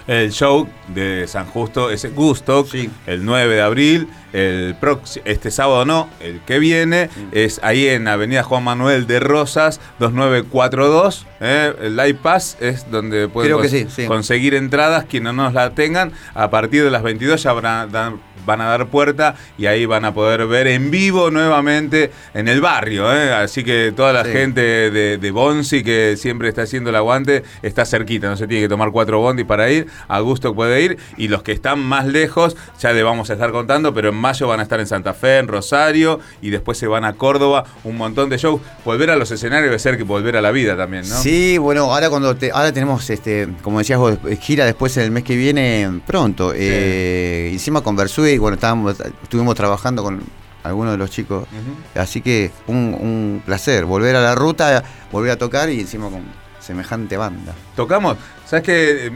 El 0.07 0.31
show 0.31 0.69
de 0.89 1.27
San 1.27 1.47
Justo 1.47 1.91
es 1.91 2.05
en 2.05 2.15
Gustock, 2.15 2.69
Sí. 2.69 2.89
el 3.07 3.25
9 3.25 3.57
de 3.57 3.63
abril. 3.63 4.09
El 4.33 4.77
este 5.25 5.51
sábado 5.51 5.87
no, 5.87 6.11
el 6.21 6.41
que 6.41 6.59
viene 6.59 7.09
es 7.33 7.59
ahí 7.63 7.89
en 7.89 8.07
Avenida 8.07 8.43
Juan 8.43 8.65
Manuel 8.65 9.07
de 9.07 9.19
Rosas, 9.19 9.81
2942. 9.99 11.27
¿eh? 11.41 11.73
El 11.81 11.97
Live 11.97 12.19
Pass 12.23 12.59
es 12.61 12.91
donde 12.91 13.31
sí, 13.69 13.87
sí. 13.89 14.07
conseguir 14.07 14.55
entradas. 14.55 15.07
Quienes 15.07 15.33
no 15.33 15.45
nos 15.45 15.55
la 15.55 15.71
tengan, 15.71 16.13
a 16.35 16.51
partir 16.51 16.85
de 16.85 16.91
las 16.91 17.03
22 17.03 17.43
ya 17.43 17.53
van 17.55 17.67
a, 17.67 17.87
dar, 17.87 18.13
van 18.45 18.61
a 18.61 18.67
dar 18.67 18.89
puerta 18.89 19.37
y 19.57 19.67
ahí 19.67 19.87
van 19.87 20.05
a 20.05 20.13
poder 20.13 20.47
ver 20.47 20.67
en 20.67 20.91
vivo 20.91 21.31
nuevamente 21.31 22.11
en 22.35 22.49
el 22.49 22.61
barrio. 22.61 23.11
¿eh? 23.15 23.33
Así 23.33 23.65
que 23.65 23.93
toda 23.97 24.13
la 24.13 24.25
gente 24.25 24.91
de, 24.91 25.17
de 25.17 25.31
Bonzi 25.31 25.83
que 25.83 26.17
siempre 26.19 26.49
está 26.49 26.63
haciendo 26.63 26.91
el 26.91 26.97
aguante 26.97 27.43
está 27.63 27.87
cerquita, 27.87 28.29
no 28.29 28.37
se 28.37 28.47
tiene 28.47 28.65
que 28.65 28.69
tomar 28.69 28.91
cuatro 28.91 29.19
bondis 29.21 29.47
para 29.47 29.71
ir, 29.71 29.87
a 30.09 30.21
gusto 30.21 30.55
puede 30.55 30.83
ir 30.83 30.99
y 31.17 31.29
los 31.29 31.43
que 31.43 31.53
están 31.53 31.81
más 31.81 32.07
lejos 32.07 32.57
ya 32.81 32.93
le 32.93 33.03
vamos 33.03 33.31
a 33.31 33.35
estar 33.35 33.51
contando, 33.53 33.93
pero 33.95 34.09
en 34.11 34.15
mayo 34.17 34.49
van 34.49 34.61
a 34.61 34.63
estar 34.63 34.81
en 34.81 34.87
Santa 34.87 35.15
Fe, 35.15 35.39
en 35.39 35.49
Rosario 35.49 36.21
y 36.43 36.51
después 36.51 36.79
se 36.79 36.87
van 36.87 37.05
a 37.05 37.15
Córdoba, 37.15 37.65
un 37.85 37.97
montón 37.97 38.29
de 38.31 38.39
shows. 38.39 38.61
Volver 38.85 39.11
a 39.11 39.17
los 39.17 39.31
escenarios 39.31 39.67
debe 39.71 39.79
ser 39.79 39.97
que 39.97 40.03
volver 40.05 40.37
a 40.37 40.41
la 40.41 40.51
vida 40.51 40.77
también, 40.77 41.09
¿no? 41.09 41.17
Sí, 41.17 41.59
bueno, 41.59 41.93
ahora 41.93 42.09
cuando 42.11 42.37
te- 42.37 42.51
ahora 42.53 42.73
tenemos, 42.73 43.09
este, 43.11 43.49
como 43.63 43.79
decías 43.79 43.99
vos, 43.99 44.19
gira 44.41 44.65
después 44.65 44.97
el 44.97 45.11
mes 45.11 45.25
que 45.25 45.37
viene 45.37 46.01
pronto. 46.07 46.53
Eh, 46.55 47.51
hicimos 47.55 47.83
con 47.83 47.97
Versuit, 47.97 48.39
bueno, 48.39 48.55
estábamos, 48.55 48.97
estuvimos 49.23 49.55
trabajando 49.55 50.03
con 50.03 50.21
algunos 50.63 50.93
de 50.93 50.99
los 50.99 51.11
chicos. 51.11 51.47
Así 51.95 52.21
que 52.21 52.51
un, 52.67 52.77
un 53.01 53.43
placer, 53.45 53.85
volver 53.85 54.17
a 54.17 54.21
la 54.21 54.35
ruta, 54.35 54.83
volver 55.13 55.33
a 55.33 55.37
tocar 55.37 55.71
y 55.71 55.81
encima 55.81 56.11
con 56.11 56.23
semejante 56.61 57.17
banda. 57.17 57.55
Tocamos, 57.77 58.17
¿sabes 58.45 58.65
qué? 58.65 59.13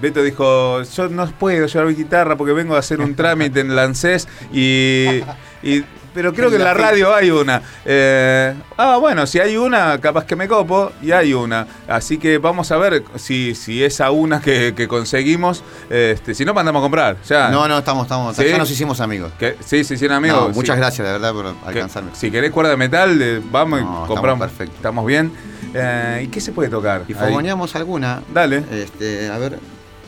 Beto 0.00 0.22
dijo, 0.22 0.82
yo 0.82 1.08
no 1.08 1.26
puedo 1.32 1.66
llevar 1.66 1.86
mi 1.88 1.94
guitarra 1.94 2.36
porque 2.36 2.52
vengo 2.52 2.74
a 2.76 2.78
hacer 2.78 3.00
un 3.00 3.14
trámite 3.14 3.60
en 3.60 3.74
Lancés 3.76 4.26
y, 4.52 5.22
y- 5.62 5.84
pero 6.12 6.32
creo 6.34 6.50
que 6.50 6.56
en 6.56 6.64
la 6.64 6.74
radio 6.74 7.14
hay 7.14 7.30
una. 7.30 7.62
Eh, 7.84 8.52
ah, 8.76 8.96
bueno, 8.96 9.28
si 9.28 9.38
hay 9.38 9.56
una, 9.56 9.96
capaz 10.00 10.24
que 10.24 10.34
me 10.34 10.48
copo 10.48 10.90
y 11.00 11.12
hay 11.12 11.32
una. 11.34 11.68
Así 11.86 12.18
que 12.18 12.38
vamos 12.38 12.72
a 12.72 12.78
ver 12.78 13.04
si, 13.14 13.54
si 13.54 13.84
esa 13.84 14.10
una 14.10 14.40
que, 14.40 14.74
que 14.74 14.88
conseguimos, 14.88 15.62
este, 15.88 16.34
si 16.34 16.44
no 16.44 16.52
mandamos 16.52 16.80
a 16.80 16.82
comprar. 16.82 17.16
Ya. 17.28 17.50
No, 17.50 17.68
no, 17.68 17.78
estamos, 17.78 18.06
estamos, 18.06 18.34
¿Sí? 18.34 18.44
ya 18.44 18.58
nos 18.58 18.68
hicimos 18.72 19.00
amigos. 19.00 19.30
Que- 19.38 19.54
sí, 19.64 19.84
sí, 19.84 19.96
sí, 19.96 20.06
amigos. 20.08 20.40
No, 20.40 20.48
sí. 20.48 20.54
muchas 20.56 20.76
gracias, 20.78 21.06
de 21.06 21.12
verdad, 21.12 21.32
por 21.32 21.54
alcanzarme. 21.64 22.10
si 22.14 22.28
querés 22.32 22.50
cuerda 22.50 22.70
de 22.72 22.76
metal, 22.76 23.42
vamos 23.52 23.78
No, 23.80 23.84
y 23.86 23.88
estamos 23.88 24.08
compramos. 24.08 24.48
perfecto. 24.48 24.74
Estamos 24.74 25.06
bien. 25.06 25.30
Eh, 25.74 26.22
¿Y 26.24 26.26
qué 26.26 26.40
se 26.40 26.50
puede 26.50 26.68
tocar? 26.70 27.04
Y 27.06 27.14
fogoneamos 27.14 27.76
alguna. 27.76 28.20
Dale. 28.34 28.64
Este, 28.72 29.28
a 29.30 29.38
ver, 29.38 29.60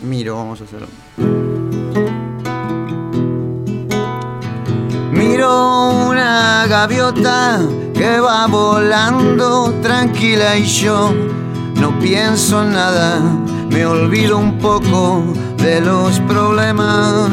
miro, 0.02 0.36
vamos 0.36 0.60
a 0.60 0.64
hacerlo. 0.64 0.88
Miro 5.12 5.90
una 6.08 6.66
gaviota 6.66 7.60
que 7.94 8.20
va 8.20 8.46
volando 8.46 9.72
tranquila 9.82 10.56
y 10.56 10.64
yo 10.64 11.12
no 11.76 11.98
pienso 11.98 12.62
en 12.62 12.72
nada, 12.72 13.20
me 13.70 13.86
olvido 13.86 14.38
un 14.38 14.58
poco 14.58 15.22
de 15.58 15.80
los 15.80 16.18
problemas 16.20 17.30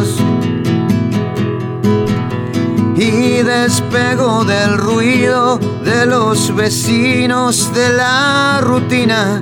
y 2.96 3.42
despego 3.44 4.44
del 4.44 4.78
ruido 4.78 5.58
de 5.58 6.06
los 6.06 6.54
vecinos 6.54 7.74
de 7.74 7.94
la 7.94 8.60
rutina 8.62 9.42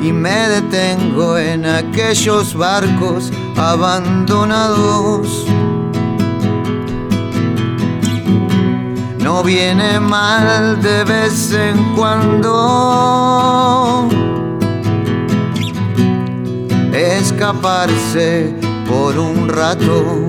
y 0.00 0.12
me 0.12 0.48
detengo 0.48 1.38
en 1.38 1.64
aquellos 1.66 2.54
barcos 2.54 3.32
abandonados. 3.56 5.46
No 9.18 9.42
viene 9.42 9.98
mal 10.00 10.80
de 10.82 11.04
vez 11.04 11.52
en 11.52 11.94
cuando 11.94 13.04
escaparse 16.94 18.54
por 18.86 19.18
un 19.18 19.48
rato. 19.48 20.28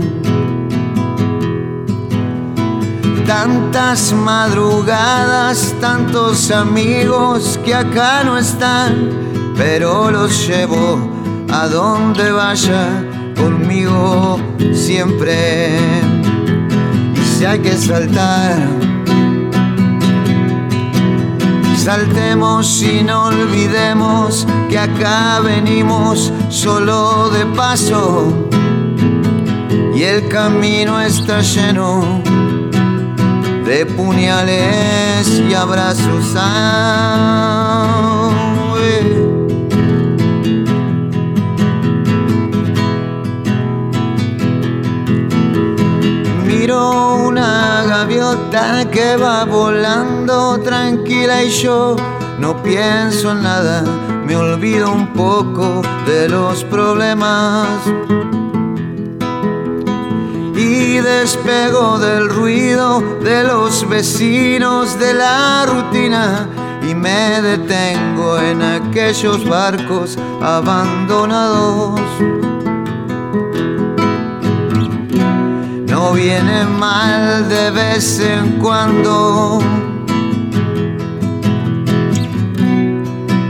Tantas 3.26 4.14
madrugadas, 4.14 5.76
tantos 5.82 6.52
amigos 6.52 7.60
que 7.66 7.74
acá 7.74 8.24
no 8.24 8.38
están, 8.38 9.25
pero 9.58 10.12
los 10.12 10.48
llevo 10.48 11.10
a 11.52 11.68
donde 11.68 12.32
vaya 12.32 13.04
conmigo 13.36 14.40
siempre. 14.74 15.78
Y 17.16 17.22
si 17.38 17.46
hay 17.46 17.60
que 17.60 17.78
saltar, 17.78 18.58
saltemos 21.78 22.82
y 22.82 23.04
no 23.04 23.26
olvidemos 23.26 24.48
que 24.70 24.80
acá 24.80 25.40
venimos 25.40 26.32
solo 26.50 27.30
de 27.30 27.46
paso 27.48 28.50
y 29.96 30.04
el 30.04 30.28
camino 30.28 31.00
está 31.00 31.40
lleno 31.42 32.22
de 33.66 33.86
puñales 33.86 35.42
y 35.50 35.54
abrazos. 35.54 36.34
Ah, 36.36 38.30
Una 46.76 47.84
gaviota 47.88 48.90
que 48.92 49.16
va 49.16 49.46
volando 49.46 50.60
tranquila 50.60 51.42
y 51.44 51.50
yo 51.50 51.96
no 52.38 52.62
pienso 52.62 53.32
en 53.32 53.44
nada, 53.44 53.82
me 54.26 54.36
olvido 54.36 54.92
un 54.92 55.14
poco 55.14 55.82
de 56.06 56.28
los 56.28 56.66
problemas 56.66 57.68
y 60.56 60.98
despego 61.00 61.98
del 61.98 62.30
ruido 62.30 63.02
de 63.22 63.44
los 63.44 63.88
vecinos 63.88 65.00
de 65.00 65.14
la 65.14 65.66
rutina 65.66 66.48
y 66.88 66.94
me 66.94 67.42
detengo 67.42 68.38
en 68.40 68.62
aquellos 68.62 69.48
barcos 69.48 70.18
abandonados. 70.42 72.02
Viene 76.14 76.66
mal 76.66 77.50
de 77.50 77.72
vez 77.72 78.20
en 78.20 78.60
cuando. 78.60 79.60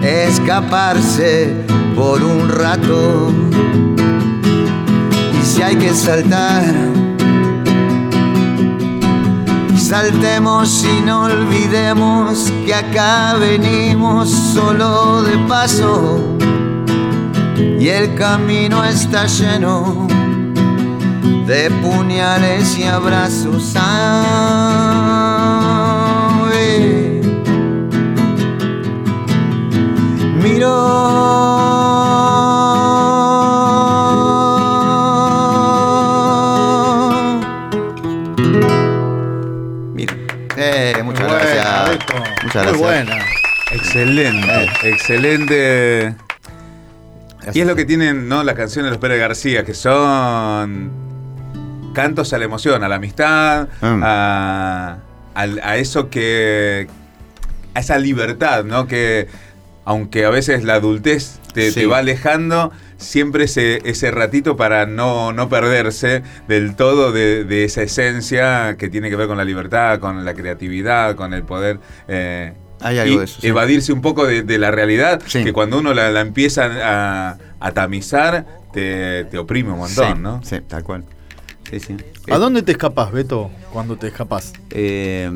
Escaparse 0.02 1.65
por 1.96 2.24
un 2.24 2.50
rato. 2.50 3.32
Y 5.39 5.46
si 5.46 5.62
hay 5.62 5.76
que 5.76 5.94
saltar 5.94 6.96
Saltemos 9.86 10.84
y 10.84 11.02
no 11.02 11.26
olvidemos 11.26 12.52
que 12.65 12.74
acá 12.74 13.36
venimos 13.39 14.32
solo 14.32 15.22
de 15.22 15.38
paso. 15.48 16.38
Y 17.80 17.89
el 17.89 18.15
camino 18.15 18.84
está 18.84 19.28
lleno 19.28 20.08
de 21.45 21.69
puñales 21.69 22.77
y 22.77 22.84
abrazos. 22.84 23.73
Ave. 23.75 24.41
Miro. 30.41 31.05
Mira. 39.93 40.13
Eh, 40.58 41.01
muchas 41.03 41.27
gracias. 41.27 41.89
Muchas 42.43 42.63
gracias. 42.63 42.71
Muy 42.71 42.79
buena. 42.79 43.25
Excelente, 43.71 44.47
eh. 44.47 44.69
excelente. 44.84 46.15
Y 47.53 47.60
es 47.62 47.67
lo 47.67 47.75
que 47.75 47.86
tienen 47.86 48.27
¿no? 48.27 48.43
las 48.43 48.55
canciones 48.55 48.89
de 48.89 48.91
los 48.95 48.99
Pérez 48.99 49.19
García, 49.19 49.63
que 49.63 49.75
son 49.75 51.05
cantos 51.95 52.31
a 52.34 52.38
la 52.38 52.45
emoción, 52.45 52.84
a 52.84 52.88
la 52.88 52.95
amistad, 52.97 53.67
Mm. 53.81 54.01
a, 54.03 54.97
a 55.34 55.77
eso 55.77 56.10
que. 56.12 56.88
a 57.73 57.79
esa 57.79 57.97
libertad, 57.97 58.63
¿no? 58.63 58.86
Que 58.88 59.27
aunque 59.84 60.23
a 60.25 60.29
veces 60.29 60.63
la 60.63 60.75
adultez 60.75 61.39
te, 61.53 61.71
Sí. 61.71 61.81
te 61.81 61.86
va 61.88 61.97
alejando, 61.99 62.71
siempre 62.97 63.43
ese, 63.45 63.81
ese 63.84 64.10
ratito 64.12 64.55
para 64.55 64.86
no, 64.86 65.31
no 65.34 65.47
perderse 65.49 66.23
del 66.47 66.75
todo 66.75 67.12
de, 67.12 67.43
de 67.43 67.65
esa 67.65 67.81
esencia 67.84 68.77
que 68.79 68.89
tiene 68.89 69.10
que 69.10 69.15
ver 69.15 69.27
con 69.27 69.38
la 69.38 69.43
libertad, 69.43 69.99
con 69.99 70.23
la 70.25 70.34
creatividad, 70.34 71.15
con 71.15 71.34
el 71.34 71.43
poder. 71.43 71.79
eh, 72.08 72.53
Hay 72.81 72.97
algo 72.97 73.13
y 73.13 73.17
de 73.19 73.23
eso, 73.25 73.41
sí. 73.41 73.47
evadirse 73.47 73.91
un 73.93 74.01
poco 74.01 74.25
de, 74.25 74.41
de 74.43 74.58
la 74.58 74.71
realidad, 74.71 75.21
Sí. 75.27 75.43
que 75.43 75.51
cuando 75.53 75.77
uno 75.79 75.93
la, 75.93 76.10
la 76.12 76.21
empieza 76.21 76.65
a, 76.84 77.38
a 77.60 77.71
tamizar, 77.73 78.45
te, 78.73 79.25
te 79.25 79.38
oprime 79.38 79.71
un 79.71 79.79
montón, 79.79 80.21
¿no? 80.23 80.41
Sí, 80.43 80.60
tal 80.67 80.84
cual. 80.84 81.03
Sí, 81.79 81.88
sí. 81.97 82.31
¿A 82.31 82.38
dónde 82.38 82.61
te 82.61 82.71
escapás, 82.71 83.11
Beto, 83.11 83.51
cuando 83.73 83.97
te 83.97 84.07
escapás? 84.07 84.53
Eh, 84.71 85.29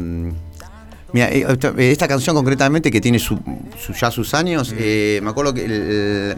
mira, 1.12 1.30
eh, 1.32 1.45
esta, 1.49 1.73
eh, 1.78 1.91
esta 1.91 2.08
canción 2.08 2.36
concretamente 2.36 2.89
que 2.91 3.02
tiene 3.02 3.19
su, 3.19 3.38
su- 3.78 3.91
ya 3.93 4.10
sus 4.10 4.34
años, 4.34 4.73
eh, 4.78 5.19
me 5.21 5.30
acuerdo 5.32 5.54
que 5.54 5.65
el- 5.65 6.38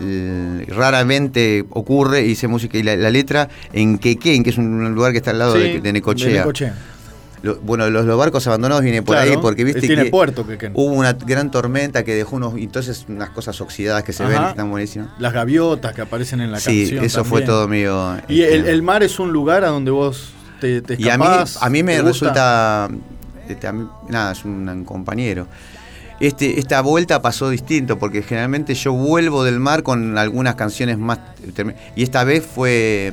el- 0.00 0.66
raramente 0.68 1.64
ocurre, 1.70 2.22
hice 2.24 2.48
música 2.48 2.78
y 2.78 2.82
la, 2.82 2.96
la 2.96 3.10
letra 3.10 3.48
en 3.72 3.98
Quequén, 3.98 4.42
que 4.42 4.50
es 4.50 4.58
un 4.58 4.92
lugar 4.94 5.12
que 5.12 5.18
está 5.18 5.30
al 5.30 5.38
lado 5.38 5.54
Sí, 5.54 5.60
de, 5.62 5.80
de 5.80 5.92
Necochea. 5.92 6.28
de 6.28 6.38
Necochea. 6.38 6.74
Lo- 7.42 7.56
bueno, 7.60 7.88
los, 7.90 8.04
los 8.04 8.18
barcos 8.18 8.46
abandonados 8.48 8.82
viene 8.82 9.02
por 9.02 9.14
Claro, 9.16 9.30
ahí 9.30 9.36
porque 9.40 9.62
viste 9.64 9.80
tiene 9.82 10.04
que 10.04 10.10
puerto, 10.10 10.46
Quequén. 10.46 10.72
hubo 10.74 10.92
una 10.92 11.12
gran 11.12 11.50
tormenta 11.50 12.02
que 12.04 12.14
dejó 12.14 12.36
unos 12.36 12.54
entonces 12.56 13.04
unas 13.08 13.30
cosas 13.30 13.60
oxidadas 13.60 14.02
que 14.02 14.12
se 14.12 14.24
Ajá. 14.24 14.32
ven 14.32 14.42
que 14.42 14.48
están 14.50 14.70
buenísimas. 14.70 15.08
Las 15.18 15.32
gaviotas 15.32 15.94
que 15.94 16.00
aparecen 16.02 16.40
en 16.40 16.50
la 16.50 16.58
Sí, 16.60 16.80
canción. 16.82 17.04
eso 17.04 17.24
fue 17.24 17.42
todo 17.42 17.68
medio. 17.68 18.16
Y 18.28 18.42
el, 18.42 18.54
este, 18.60 18.70
el 18.72 18.82
mar 18.82 19.02
es 19.02 19.18
un 19.20 19.32
lugar 19.32 19.64
a 19.64 19.68
donde 19.68 19.90
vos 19.92 20.30
te, 20.60 20.82
te 20.82 20.94
Y 21.00 21.08
a 21.08 21.16
mí, 21.16 21.24
escapás. 21.24 21.58
a 21.62 21.70
mí 21.70 21.82
me 21.84 22.02
resulta. 22.02 22.88
este, 23.48 23.66
a 23.68 23.72
mí- 23.72 23.86
nada, 24.08 24.32
es 24.32 24.44
un, 24.44 24.68
un 24.68 24.84
compañero. 24.84 25.46
Este, 26.20 26.58
esta 26.58 26.80
vuelta 26.80 27.22
pasó 27.22 27.48
distinto, 27.48 27.96
porque 28.00 28.22
generalmente 28.22 28.74
yo 28.74 28.92
vuelvo 28.92 29.44
del 29.44 29.60
mar 29.60 29.84
con 29.84 30.18
algunas 30.18 30.56
canciones 30.56 30.98
más. 30.98 31.20
Y 31.94 32.02
esta 32.02 32.24
vez 32.24 32.44
fue. 32.44 33.12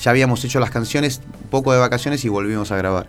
Ya 0.00 0.10
habíamos 0.10 0.44
hecho 0.44 0.60
las 0.60 0.70
canciones, 0.70 1.20
un 1.42 1.48
poco 1.50 1.72
de 1.72 1.78
vacaciones 1.78 2.24
y 2.24 2.28
volvimos 2.28 2.70
a 2.70 2.76
grabar. 2.76 3.06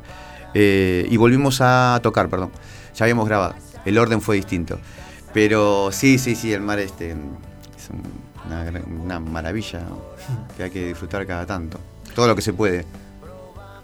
Eh, 0.54 1.06
y 1.10 1.18
volvimos 1.18 1.60
a 1.62 2.00
tocar, 2.02 2.30
perdón. 2.30 2.52
Ya 2.96 3.06
habíamos 3.06 3.28
grabado. 3.28 3.54
El 3.86 3.98
orden 3.98 4.22
fue 4.22 4.36
distinto. 4.36 4.80
Pero 5.34 5.90
sí, 5.92 6.18
sí, 6.18 6.36
sí, 6.36 6.52
el 6.54 6.62
mar 6.62 6.80
este, 6.80 7.12
es 7.12 7.16
un- 7.92 9.04
una, 9.04 9.20
maravilla 9.20 9.82
que 10.58 10.64
hay 10.64 10.70
que 10.72 10.88
disfrutar 10.88 11.26
cada 11.28 11.46
tanto. 11.46 11.80
Todo 12.16 12.28
lo 12.28 12.36
que 12.36 12.42
se 12.42 12.54
puede. 12.54 12.86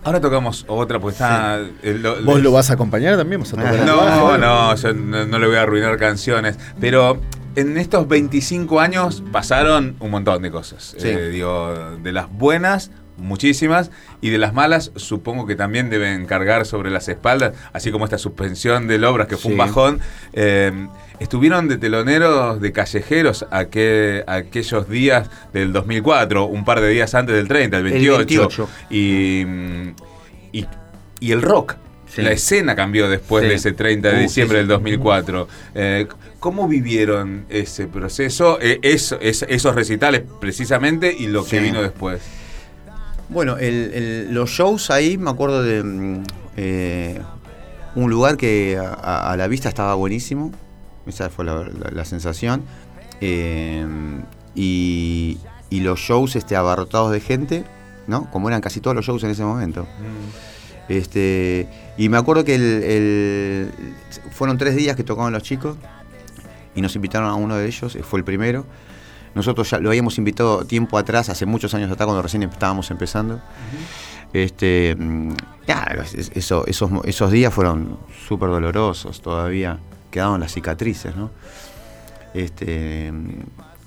Ahora 0.04 0.20
tocamos 0.20 0.66
otra, 0.68 1.00
pues 1.00 1.16
está. 1.16 1.58
lo- 1.84 2.24
¿Vos 2.24 2.42
lo 2.42 2.52
vas 2.52 2.70
a 2.70 2.74
acompañar 2.74 3.18
también? 3.18 3.42
¿Vas 3.42 3.54
a 3.54 3.58
tocar 3.58 3.76
No, 3.86 4.38
no, 4.38 4.76
yo 4.76 4.94
no, 4.94 5.26
no 5.26 5.40
le 5.40 5.48
voy 5.48 5.56
a 5.56 5.62
arruinar 5.64 5.98
canciones. 5.98 6.58
Pero 6.80 7.20
en 7.56 7.78
estos 7.78 8.08
25 8.08 8.80
años 8.80 9.24
pasaron 9.32 9.96
un 10.00 10.12
montón 10.12 10.42
de 10.42 10.52
cosas. 10.52 10.96
Sí. 10.98 11.08
Eh, 11.10 11.30
digo, 11.30 11.98
de 12.02 12.12
las 12.12 12.30
buenas, 12.32 12.92
muchísimas. 13.18 13.92
Y 14.22 14.30
de 14.30 14.38
las 14.38 14.54
malas, 14.54 14.92
supongo 14.96 15.46
que 15.46 15.56
también 15.56 15.90
deben 15.90 16.26
cargar 16.26 16.66
sobre 16.66 16.90
las 16.92 17.08
espaldas. 17.08 17.54
Así 17.74 17.92
como 17.92 18.06
esta 18.06 18.18
suspensión 18.18 18.88
de 18.88 18.98
Lobras, 18.98 19.28
que 19.28 19.38
fue 19.38 19.52
un 19.54 19.58
bajón. 19.58 20.00
Eh, 20.34 20.88
estuvieron 21.20 21.68
de 21.68 21.78
teloneros, 21.78 22.60
de 22.60 22.72
callejeros, 22.74 23.46
aquel- 23.52 24.24
aquellos 24.28 24.90
días 24.90 25.30
del 25.54 25.72
2004, 25.74 26.46
un 26.46 26.66
par 26.66 26.82
de 26.82 26.90
días 26.90 27.14
antes 27.16 27.36
del 27.36 27.48
30, 27.48 27.78
el 27.78 27.86
El 27.88 27.92
28. 27.94 28.18
28. 28.18 28.70
Y, 28.90 29.44
mm, 29.46 29.90
y, 30.52 30.66
y 31.22 31.32
el 31.32 31.42
rock. 31.42 31.76
Sí. 32.16 32.22
La 32.22 32.32
escena 32.32 32.76
cambió 32.76 33.10
después 33.10 33.44
Sí. 33.44 33.50
de 33.50 33.56
ese 33.56 33.72
30 33.74 34.10
de 34.10 34.18
Uh, 34.18 34.22
diciembre 34.22 34.58
sí, 34.58 34.60
del 34.60 34.68
sí. 34.68 34.72
2004. 34.74 35.48
Eh, 35.76 36.08
¿Cómo 36.40 36.68
vivieron 36.68 37.46
ese 37.50 37.88
proceso, 37.88 38.58
eh, 38.62 38.80
eso- 38.84 39.18
es- 39.20 39.46
esos 39.50 39.76
recitales 39.76 40.24
precisamente 40.40 41.14
y 41.18 41.28
lo 41.28 41.44
que 41.46 41.60
vino 41.60 41.82
después? 41.82 42.22
Bueno, 43.30 43.58
el- 43.58 43.92
el- 43.94 44.34
los 44.34 44.50
shows 44.52 44.92
ahí 44.92 45.18
me 45.18 45.30
acuerdo 45.32 45.64
de 45.64 45.84
mm, 45.84 46.24
eh, 46.58 47.20
un 47.96 48.10
lugar 48.12 48.38
que 48.38 48.78
a, 48.80 49.36
la 49.38 49.48
vista 49.48 49.68
estaba 49.70 49.96
buenísimo. 49.96 50.52
Esa 51.08 51.30
fue 51.30 51.44
la, 51.46 51.56
la- 51.64 51.92
la 51.92 52.06
sensación. 52.06 52.64
Y, 54.56 55.38
y 55.70 55.80
los 55.82 56.00
shows 56.00 56.36
este, 56.36 56.56
abarrotados 56.56 57.12
de 57.12 57.20
gente, 57.20 57.64
¿no? 58.08 58.30
Como 58.32 58.48
eran 58.50 58.62
casi 58.62 58.80
todos 58.80 58.96
los 58.96 59.06
shows 59.06 59.24
en 59.24 59.32
ese 59.32 59.44
momento. 59.44 59.88
Este, 60.88 61.68
y 61.98 62.10
me 62.10 62.18
acuerdo 62.18 62.44
que 62.46 62.56
el, 62.56 62.62
el- 62.84 63.72
fueron 64.32 64.58
tres 64.58 64.76
días 64.76 64.96
que 64.96 65.04
tocaban 65.04 65.34
los 65.34 65.42
chicos 65.44 65.78
y 66.76 66.82
nos 66.82 66.96
invitaron 66.96 67.30
a 67.30 67.36
uno 67.36 67.56
de 67.58 67.66
ellos, 67.66 67.98
fue 68.04 68.20
el 68.20 68.26
primero. 68.26 68.66
Nosotros 69.34 69.70
ya 69.70 69.80
lo 69.80 69.90
habíamos 69.90 70.18
invitado 70.18 70.64
tiempo 70.66 70.98
atrás, 70.98 71.30
hace 71.30 71.46
muchos 71.46 71.74
años 71.74 71.92
atrás, 71.92 72.06
cuando 72.06 72.22
recién 72.22 72.44
estábamos 72.44 72.90
empezando. 72.92 73.42
Este, 74.34 74.96
mm, 74.98 75.34
ya, 75.68 75.84
es- 76.14 76.32
eso, 76.36 76.66
esos, 76.68 76.90
esos 77.06 77.32
días 77.32 77.54
fueron 77.54 77.98
súper 78.28 78.50
dolorosos, 78.50 79.22
todavía 79.22 79.80
quedaron 80.12 80.40
las 80.40 80.54
cicatrices, 80.54 81.16
¿no? 81.16 81.32
Este, 82.34 83.12
mm, 83.12 83.30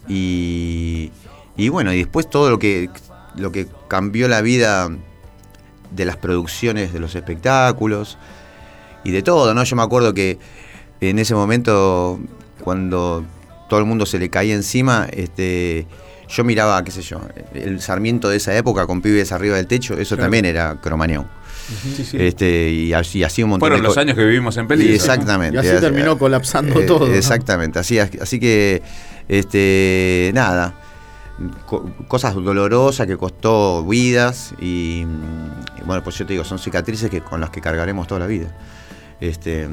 y, 0.09 1.11
y 1.57 1.69
bueno, 1.69 1.93
y 1.93 1.99
después 1.99 2.29
todo 2.31 2.51
lo 2.51 2.59
que, 2.59 2.91
lo 3.37 3.53
que 3.53 3.67
cambió 3.89 4.27
la 4.29 4.41
vida 4.41 4.91
de 5.91 6.05
las 6.05 6.17
producciones 6.17 6.93
de 6.93 7.01
los 7.01 7.15
espectáculos 7.15 8.19
y 9.05 9.11
de 9.11 9.23
todo, 9.23 9.55
¿no? 9.55 9.65
Yo 9.65 9.77
me 9.77 9.83
acuerdo 9.83 10.13
que 10.15 10.39
en 11.01 11.19
ese 11.19 11.35
momento, 11.35 12.19
cuando 12.63 13.25
todo 13.69 13.81
el 13.81 13.87
mundo 13.87 14.07
se 14.07 14.19
le 14.19 14.29
caía 14.31 14.55
encima, 14.55 15.07
este, 15.13 15.87
yo 16.29 16.45
miraba, 16.45 16.83
qué 16.85 16.91
sé 16.91 17.03
yo, 17.03 17.21
el 17.55 17.81
Sarmiento 17.81 18.29
de 18.29 18.37
esa 18.39 18.57
época 18.57 18.87
con 18.87 19.01
pibes 19.01 19.31
arriba 19.33 19.57
del 19.57 19.67
techo, 19.67 19.95
eso 19.95 20.17
Claro. 20.17 20.25
también 20.27 20.45
era 20.45 20.77
cromañón. 20.81 21.27
Sí, 21.97 22.03
sí. 22.05 22.17
Este, 22.19 22.71
y 22.71 22.93
así, 22.95 23.23
así 23.23 23.43
un 23.43 23.51
montón 23.51 23.67
Fueron 23.69 23.83
de 23.83 23.89
los 23.89 23.99
años 23.99 24.17
que 24.17 24.25
vivimos 24.25 24.57
en 24.57 24.67
peligro. 24.67 24.91
y 24.93 24.97
Exactamente. 24.97 25.57
Y 25.57 25.61
así 25.61 25.81
terminó 25.81 26.19
colapsando 26.19 26.81
Eh, 26.81 26.85
todo, 26.85 27.07
¿no? 27.07 27.15
Exactamente. 27.15 27.79
Así, 27.79 27.99
así 27.99 28.41
que, 28.41 28.81
este, 29.29 30.31
nada, 30.35 30.73
co- 31.67 31.91
cosas 32.09 32.35
dolorosas 32.35 33.07
que 33.07 33.19
costó 33.19 33.85
vidas 33.85 34.55
y 34.61 35.05
bueno, 35.85 36.03
pues 36.03 36.17
yo 36.17 36.27
te 36.27 36.33
digo, 36.35 36.45
son 36.45 36.59
cicatrices 36.59 37.11
que 37.11 37.21
con 37.21 37.41
las 37.41 37.51
que 37.51 37.61
cargaremos 37.61 38.07
toda 38.07 38.21
la 38.21 38.27
vida. 38.27 38.49
Este, 39.21 39.69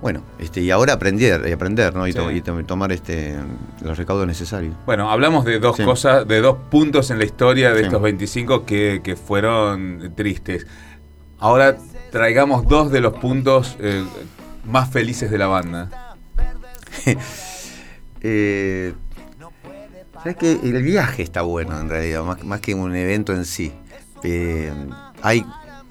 bueno, 0.00 0.22
este, 0.38 0.60
y 0.60 0.70
ahora 0.70 0.94
aprender, 0.94 1.46
y 1.48 1.52
aprender, 1.52 1.94
¿no? 1.94 2.06
Y, 2.06 2.12
to- 2.12 2.28
Sí. 2.30 2.36
y 2.36 2.40
to- 2.40 2.64
tomar 2.64 2.90
este, 2.92 3.36
los 3.82 3.96
recaudos 3.96 4.26
necesarios. 4.26 4.74
Bueno, 4.84 5.10
hablamos 5.10 5.44
de 5.44 5.58
dos 5.60 5.76
Sí. 5.76 5.84
cosas, 5.84 6.26
de 6.26 6.40
dos 6.40 6.56
puntos 6.70 7.10
en 7.10 7.18
la 7.18 7.24
historia 7.24 7.70
de 7.72 7.80
Sí. 7.80 7.84
estos 7.86 8.02
25 8.02 8.64
que, 8.66 9.00
que 9.04 9.14
fueron 9.16 10.12
tristes. 10.16 10.66
Ahora 11.38 11.76
traigamos 12.10 12.66
dos 12.66 12.90
de 12.90 13.00
los 13.00 13.14
puntos 13.14 13.76
eh, 13.80 14.04
más 14.64 14.90
felices 14.90 15.30
de 15.30 15.38
la 15.38 15.46
banda. 15.46 16.16
Eh, 18.24 18.94
¿Sabes 20.14 20.36
que 20.36 20.52
El 20.52 20.82
viaje 20.84 21.22
está 21.24 21.42
bueno 21.42 21.80
en 21.80 21.88
realidad, 21.88 22.22
más, 22.22 22.44
más 22.44 22.60
que 22.60 22.74
un 22.74 22.94
evento 22.94 23.32
en 23.32 23.44
sí. 23.44 23.72
Eh, 24.24 24.72
hay, 25.22 25.44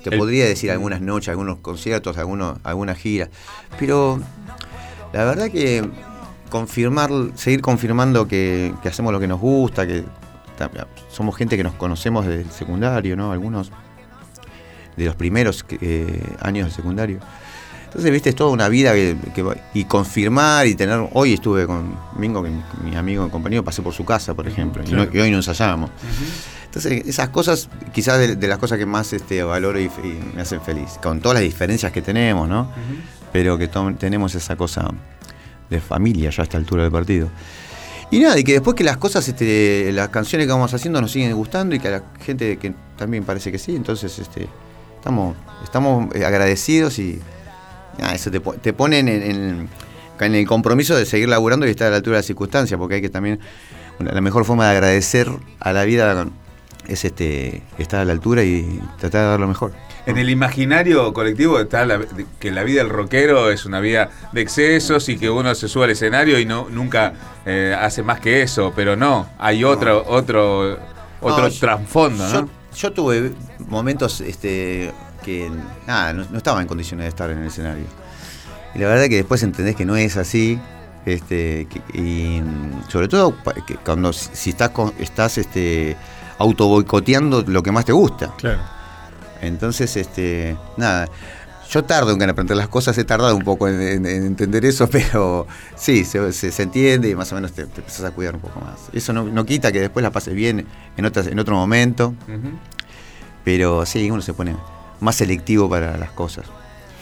te 0.03 0.09
El- 0.11 0.17
podría 0.19 0.45
decir 0.45 0.71
algunas 0.71 1.01
noches, 1.01 1.29
algunos 1.29 1.57
conciertos, 1.57 2.17
algunos, 2.17 2.57
algunas 2.63 2.97
giras, 2.97 3.29
pero 3.79 4.19
la 5.13 5.25
verdad 5.25 5.49
que 5.51 5.87
confirmar, 6.49 7.09
seguir 7.35 7.61
confirmando 7.61 8.27
que, 8.27 8.73
que 8.81 8.89
hacemos 8.89 9.13
lo 9.13 9.19
que 9.19 9.27
nos 9.27 9.39
gusta, 9.39 9.85
que 9.87 10.03
somos 11.09 11.35
gente 11.35 11.57
que 11.57 11.63
nos 11.63 11.73
conocemos 11.73 12.25
desde 12.25 12.41
el 12.43 12.51
secundario, 12.51 13.15
¿no? 13.15 13.31
Algunos 13.31 13.71
de 14.95 15.05
los 15.05 15.15
primeros 15.15 15.65
eh, 15.81 16.21
años 16.41 16.67
del 16.67 16.75
secundario. 16.75 17.19
Entonces, 17.85 18.11
viste, 18.11 18.29
es 18.29 18.35
toda 18.35 18.51
una 18.51 18.69
vida 18.69 18.93
que, 18.93 19.17
que 19.33 19.43
y 19.73 19.83
confirmar 19.85 20.67
y 20.67 20.75
tener. 20.75 21.09
Hoy 21.13 21.33
estuve 21.33 21.65
con 21.65 21.95
Mingo, 22.17 22.41
que 22.43 22.49
mi, 22.49 22.61
mi 22.91 22.95
amigo 22.95 23.25
y 23.27 23.29
compañero, 23.29 23.63
pasé 23.63 23.81
por 23.81 23.93
su 23.93 24.05
casa, 24.05 24.33
por 24.33 24.47
ejemplo, 24.47 24.83
y, 24.87 24.91
no- 24.91 25.07
y 25.11 25.19
hoy 25.19 25.31
nos 25.31 25.47
ensayamos. 25.47 25.89
Entonces, 26.71 27.05
esas 27.05 27.27
cosas, 27.29 27.67
quizás 27.93 28.17
de, 28.17 28.37
de 28.37 28.47
las 28.47 28.57
cosas 28.57 28.77
que 28.77 28.85
más 28.85 29.11
este, 29.11 29.43
valoro 29.43 29.77
y, 29.77 29.85
y 29.85 30.19
me 30.33 30.41
hacen 30.41 30.61
feliz, 30.61 30.91
con 31.03 31.19
todas 31.19 31.35
las 31.35 31.43
diferencias 31.43 31.91
que 31.91 32.01
tenemos, 32.01 32.47
¿no? 32.47 32.71
Pero 33.33 33.57
que 33.57 33.67
tenemos 33.99 34.33
esa 34.35 34.55
cosa 34.55 34.89
de 35.69 35.81
familia 35.81 36.29
ya 36.29 36.43
a 36.43 36.45
esta 36.45 36.57
altura 36.57 36.83
del 36.83 36.91
partido. 36.93 37.27
Y 38.09 38.19
nada, 38.19 38.39
y 38.39 38.45
que 38.45 38.53
después 38.53 38.75
que 38.75 38.85
las 38.85 38.95
cosas, 38.95 39.27
este, 39.27 39.91
las 39.93 40.07
canciones 40.09 40.47
que 40.47 40.53
vamos 40.53 40.73
haciendo 40.73 41.01
nos 41.01 41.11
siguen 41.11 41.33
gustando 41.35 41.75
y 41.75 41.79
que 41.79 41.89
a 41.89 41.91
la 41.91 42.03
gente 42.23 42.57
que 42.57 42.73
también 42.97 43.25
parece 43.25 43.51
que 43.51 43.59
sí, 43.59 43.75
entonces 43.75 44.17
este, 44.19 44.47
estamos, 44.95 45.35
estamos 45.65 46.13
eh, 46.15 46.23
agradecidos 46.25 46.99
y, 46.99 47.19
eso 48.13 48.31
te, 48.31 48.39
te 48.39 48.71
ponen 48.73 49.09
en, 49.09 49.21
en- 49.23 49.69
en 50.21 50.35
el 50.35 50.47
compromiso 50.47 50.95
de 50.95 51.05
seguir 51.05 51.27
laburando 51.27 51.65
y 51.67 51.71
estar 51.71 51.87
a 51.87 51.89
la 51.91 51.95
altura 51.97 52.17
de 52.17 52.19
las 52.19 52.25
circunstancias, 52.27 52.77
porque 52.77 52.95
hay 52.95 53.01
que 53.01 53.09
también, 53.09 53.39
la 53.99 54.21
mejor 54.21 54.45
forma 54.45 54.65
de 54.65 54.71
agradecer 54.71 55.27
a 55.59 55.73
la 55.73 55.83
vida 55.83 56.27
es 56.93 57.05
este 57.05 57.61
estar 57.77 57.99
a 58.01 58.05
la 58.05 58.13
altura 58.13 58.43
y 58.43 58.79
tratar 58.99 59.21
de 59.21 59.27
dar 59.27 59.39
lo 59.39 59.47
mejor. 59.47 59.73
En 60.05 60.17
el 60.17 60.29
imaginario 60.31 61.13
colectivo 61.13 61.59
está 61.59 61.85
la- 61.85 61.99
que 62.39 62.51
la 62.51 62.63
vida 62.63 62.81
del 62.81 62.89
rockero 62.89 63.51
es 63.51 63.65
una 63.65 63.79
vida 63.79 64.09
de 64.31 64.41
excesos 64.41 65.07
y 65.09 65.17
que 65.17 65.29
uno 65.29 65.53
se 65.53 65.67
sube 65.67 65.83
al 65.85 65.91
escenario 65.91 66.39
y 66.39 66.45
no 66.45 66.67
nunca 66.69 67.13
eh, 67.45 67.75
hace 67.79 68.01
más 68.03 68.19
que 68.19 68.41
eso, 68.41 68.73
pero 68.75 68.95
no, 68.95 69.29
hay 69.37 69.63
otro 69.63 70.03
otro 70.07 70.79
otro 71.21 71.43
No, 71.47 71.51
trasfondo, 71.51 72.27
¿no? 72.29 72.49
yo 72.75 72.91
tuve 72.93 73.31
momentos 73.67 74.21
este, 74.21 74.91
que 75.23 75.51
nada, 75.85 76.13
no, 76.13 76.25
no 76.31 76.37
estaba 76.37 76.61
en 76.61 76.67
condiciones 76.67 77.03
de 77.05 77.09
estar 77.09 77.29
en 77.29 77.37
el 77.39 77.47
escenario. 77.47 77.85
Y 78.73 78.79
la 78.79 78.87
verdad 78.87 79.05
que 79.07 79.17
después 79.17 79.43
entendés 79.43 79.75
que 79.75 79.85
no 79.85 79.95
es 79.97 80.17
así. 80.17 80.59
Este, 81.05 81.67
que- 81.67 81.81
y 81.99 82.41
mm, 82.41 82.87
sobre 82.89 83.07
todo 83.07 83.35
que 83.65 83.75
cuando 83.75 84.13
si 84.13 84.29
si 84.33 84.49
estás 84.51 84.69
con- 84.69 84.93
estás 84.99 85.37
este, 85.39 85.95
auto 86.41 86.67
boicoteando 86.67 87.43
lo 87.47 87.63
que 87.63 87.71
más 87.71 87.85
te 87.85 87.91
gusta. 87.93 88.33
Claro. 88.37 88.59
Entonces, 89.41 89.95
este, 89.97 90.55
nada, 90.77 91.07
yo 91.69 91.83
tardo 91.85 92.11
en 92.11 92.29
aprender 92.29 92.57
las 92.57 92.67
cosas, 92.67 92.97
he 92.97 93.03
tardado 93.05 93.35
un 93.35 93.43
poco 93.43 93.67
en, 93.67 93.81
en- 93.81 94.05
en 94.05 94.25
entender 94.25 94.65
eso, 94.65 94.87
pero 94.91 95.47
sí, 95.75 96.03
se, 96.05 96.31
se- 96.33 96.51
se 96.51 96.63
entiende 96.63 97.09
y 97.09 97.15
más 97.15 97.31
o 97.31 97.35
menos 97.35 97.53
te, 97.53 97.65
te 97.65 97.79
empezás 97.81 98.05
a 98.05 98.11
cuidar 98.11 98.35
un 98.35 98.41
poco 98.41 98.59
más. 98.59 98.75
Eso 98.93 99.13
no, 99.13 99.23
no 99.23 99.45
quita 99.45 99.71
que 99.71 99.79
después 99.79 100.03
la 100.03 100.11
pases 100.11 100.33
bien 100.35 100.67
en, 100.97 101.05
otras, 101.05 101.27
en 101.27 101.39
otro 101.39 101.55
momento, 101.55 102.13
pero 103.43 103.85
sí, 103.85 104.11
uno 104.11 104.21
se 104.21 104.33
pone 104.33 104.55
más 104.99 105.15
selectivo 105.15 105.69
para 105.69 105.97
las 105.97 106.11
cosas. 106.11 106.45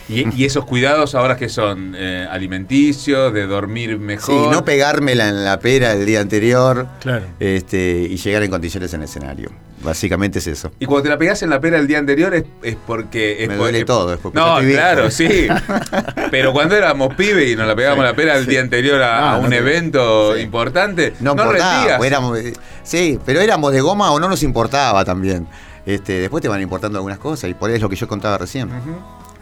Y, 0.09 0.41
y 0.41 0.45
esos 0.45 0.65
cuidados 0.65 1.15
ahora 1.15 1.37
que 1.37 1.47
son 1.49 1.95
Eh, 1.97 2.27
alimenticios, 2.29 3.31
de 3.33 3.45
dormir 3.47 3.91
Sí, 3.91 3.97
mejor. 3.97 4.51
no 4.51 4.65
pegármela 4.65 5.29
en 5.29 5.43
la 5.45 5.59
pera 5.59 5.91
el 5.93 6.05
día 6.05 6.19
anterior 6.21 6.87
Claro. 6.99 7.25
este, 7.39 8.07
y 8.09 8.17
llegar 8.17 8.43
en 8.43 8.51
condiciones 8.51 8.93
en 8.93 9.01
el 9.01 9.05
escenario. 9.05 9.49
Básicamente 9.81 10.39
es 10.39 10.47
eso. 10.47 10.71
y 10.79 10.85
cuando 10.85 11.03
te 11.03 11.09
la 11.09 11.17
pegás 11.17 11.41
en 11.41 11.49
la 11.49 11.61
pera 11.61 11.77
el 11.79 11.87
día 11.87 11.99
anterior 11.99 12.33
es, 12.35 12.43
es 12.63 12.75
porque... 12.85 13.43
Es 13.43 13.47
Me 13.47 13.55
duele 13.55 13.79
es- 13.79 13.85
todo, 13.85 14.13
es 14.13 14.19
porque 14.19 14.37
No, 14.37 14.57
claro, 14.59 15.09
sí. 15.09 15.47
Pero 16.31 16.51
cuando 16.51 16.75
éramos 16.75 17.13
pibes 17.15 17.49
y 17.51 17.55
nos 17.55 17.65
la 17.65 17.75
pegábamos 17.77 18.03
la 18.03 18.13
pera 18.13 18.35
el 18.37 18.45
día 18.45 18.59
anterior 18.61 19.01
a, 19.01 19.19
Ah, 19.31 19.35
a 19.35 19.37
un 19.39 19.53
evento 19.53 20.35
sí. 20.35 20.41
importante, 20.41 21.13
No, 21.21 21.33
no, 21.33 21.43
importaba, 21.43 21.73
rendías. 21.77 21.97
pues 21.97 22.07
éramos, 22.07 22.39
eh, 22.39 22.53
sí, 22.83 23.19
pero 23.25 23.39
éramos 23.39 23.71
de 23.71 23.79
goma 23.81 24.11
o 24.11 24.19
no 24.19 24.27
nos 24.27 24.43
importaba 24.43 25.05
también. 25.05 25.47
Este, 25.85 26.13
después 26.19 26.41
te 26.41 26.49
van 26.49 26.61
importando 26.61 26.97
algunas 26.99 27.17
cosas 27.19 27.49
y 27.49 27.53
por 27.53 27.69
eso 27.69 27.77
es 27.77 27.81
lo 27.81 27.89
que 27.89 27.95
yo 27.95 28.07
contaba 28.07 28.37
recién. 28.37 28.69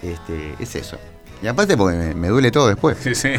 Este, 0.01 0.55
es 0.59 0.75
eso. 0.75 0.97
Y 1.41 1.45
aparte 1.47 1.77
porque 1.77 1.95
me, 1.97 2.13
me 2.15 2.27
duele 2.29 2.49
todo 2.49 2.67
después. 2.67 2.97
Sí, 2.99 3.13
sí. 3.13 3.29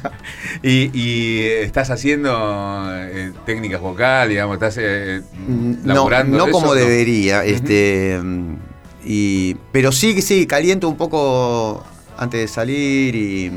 y, 0.62 0.90
y 0.98 1.40
estás 1.42 1.90
haciendo 1.90 2.86
eh, 2.90 3.32
técnicas 3.44 3.80
vocales, 3.80 4.30
digamos, 4.30 4.54
estás 4.54 4.76
eh, 4.80 5.22
Mm, 5.46 5.74
No, 5.84 5.94
laburando 5.94 6.38
no 6.38 6.46
de 6.46 6.52
como 6.52 6.74
eso, 6.74 6.74
debería. 6.86 7.44
Este, 7.44 8.18
mm, 8.22 8.54
y, 9.04 9.54
pero 9.72 9.92
sí, 9.92 10.22
sí, 10.22 10.46
caliento 10.46 10.88
un 10.88 10.96
poco 10.96 11.84
antes 12.16 12.40
de 12.40 12.48
salir 12.48 13.14
y 13.14 13.52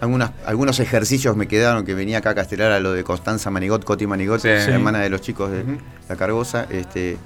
algunas, 0.00 0.32
algunos 0.44 0.80
ejercicios 0.80 1.36
me 1.36 1.46
quedaron 1.46 1.84
que 1.84 1.94
venía 1.94 2.18
acá 2.18 2.30
a 2.30 2.34
castelar 2.34 2.72
a 2.72 2.80
lo 2.80 2.92
de 2.92 3.04
Constanza 3.04 3.50
Manigot, 3.50 3.84
Coti 3.84 4.06
Manigot, 4.06 4.40
Sí. 4.40 4.48
la 4.48 4.64
Sí. 4.64 4.70
hermana 4.72 5.00
de 5.00 5.10
los 5.10 5.20
chicos 5.20 5.50
de. 5.52 5.64
La 6.08 6.16
Cargosa, 6.16 6.66
este, 6.70 7.16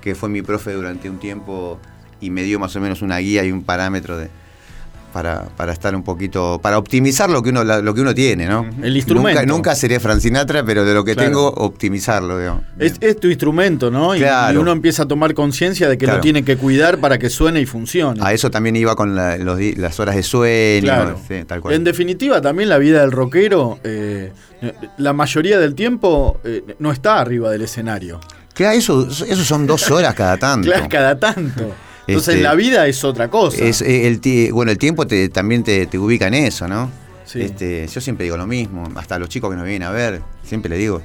que 0.00 0.14
fue 0.14 0.28
mi 0.30 0.40
profe 0.42 0.72
durante 0.72 1.08
un 1.10 1.18
tiempo 1.18 1.78
y 2.24 2.30
me 2.30 2.42
dio 2.42 2.58
más 2.58 2.74
o 2.76 2.80
menos 2.80 3.02
una 3.02 3.18
guía 3.18 3.44
y 3.44 3.52
un 3.52 3.62
parámetro 3.62 4.16
de 4.16 4.28
para, 5.12 5.42
para 5.56 5.72
estar 5.72 5.94
un 5.94 6.02
poquito, 6.02 6.58
para 6.60 6.76
optimizar 6.76 7.30
lo 7.30 7.40
que 7.40 7.50
uno, 7.50 7.62
la- 7.62 7.80
lo 7.80 7.94
que 7.94 8.00
uno 8.00 8.12
tiene, 8.12 8.46
¿no? 8.46 8.68
El 8.82 8.96
instrumento. 8.96 9.40
Nunca, 9.42 9.46
nunca 9.54 9.74
seré 9.76 10.00
Frank 10.00 10.18
Sinatra, 10.18 10.64
pero 10.64 10.84
de 10.84 10.92
lo 10.92 11.04
que 11.04 11.14
Claro. 11.14 11.28
tengo, 11.28 11.48
optimizarlo, 11.50 12.36
digamos. 12.36 12.64
Es, 12.80 12.94
es 13.00 13.20
tu 13.20 13.28
instrumento, 13.28 13.92
¿no? 13.92 14.16
Y- 14.16 14.18
Claro. 14.18 14.54
Y, 14.58 14.60
uno 14.60 14.72
empieza 14.72 15.04
a 15.04 15.06
tomar 15.06 15.32
conciencia 15.34 15.88
de 15.88 15.96
que 15.98 16.06
Claro. 16.06 16.18
lo 16.18 16.20
tiene 16.22 16.42
que 16.44 16.56
cuidar 16.56 16.98
para 16.98 17.16
que 17.20 17.30
suene 17.30 17.60
y 17.60 17.66
funcione. 17.66 18.18
A 18.24 18.32
eso 18.32 18.50
también 18.50 18.74
iba 18.74 18.96
con 18.96 19.14
la- 19.14 19.36
los 19.36 19.56
di- 19.56 19.76
las 19.76 20.00
horas 20.00 20.16
de 20.16 20.24
sueño, 20.24 20.82
Claro. 20.82 21.20
sí, 21.28 21.44
tal 21.46 21.60
cual. 21.60 21.74
En 21.74 21.84
definitiva, 21.84 22.40
también 22.40 22.68
la 22.68 22.78
vida 22.78 23.00
del 23.02 23.12
rockero, 23.12 23.78
eh, 23.84 24.32
la 24.98 25.12
mayoría 25.12 25.60
del 25.60 25.76
tiempo 25.76 26.40
eh, 26.42 26.74
no 26.80 26.90
está 26.90 27.20
arriba 27.20 27.52
del 27.52 27.62
escenario. 27.62 28.18
Claro, 28.52 28.76
eso, 28.76 29.06
eso 29.08 29.44
son 29.44 29.64
dos 29.68 29.88
horas 29.92 30.12
cada 30.16 30.36
tanto. 30.38 30.66
Claro, 30.72 30.88
cada 30.90 31.20
tanto. 31.20 31.72
Entonces 32.06 32.34
Este, 32.34 32.42
la 32.42 32.54
vida 32.54 32.86
es 32.86 33.02
otra 33.04 33.28
cosa. 33.30 33.64
Es, 33.64 33.80
eh, 33.82 34.06
el, 34.06 34.52
bueno, 34.52 34.70
el 34.72 34.78
tiempo 34.78 35.06
te, 35.06 35.28
también 35.30 35.64
te, 35.64 35.86
te 35.86 35.98
ubica 35.98 36.26
en 36.28 36.34
eso, 36.34 36.68
¿no? 36.68 36.90
Sí. 37.24 37.40
Este, 37.40 37.86
yo 37.86 38.00
siempre 38.00 38.24
digo 38.24 38.36
lo 38.36 38.46
mismo, 38.46 38.88
hasta 38.96 39.14
a 39.14 39.18
los 39.18 39.28
chicos 39.30 39.50
que 39.50 39.56
nos 39.56 39.64
vienen 39.64 39.88
a 39.88 39.90
ver, 39.90 40.20
siempre 40.42 40.68
le 40.68 40.76
digo, 40.76 41.00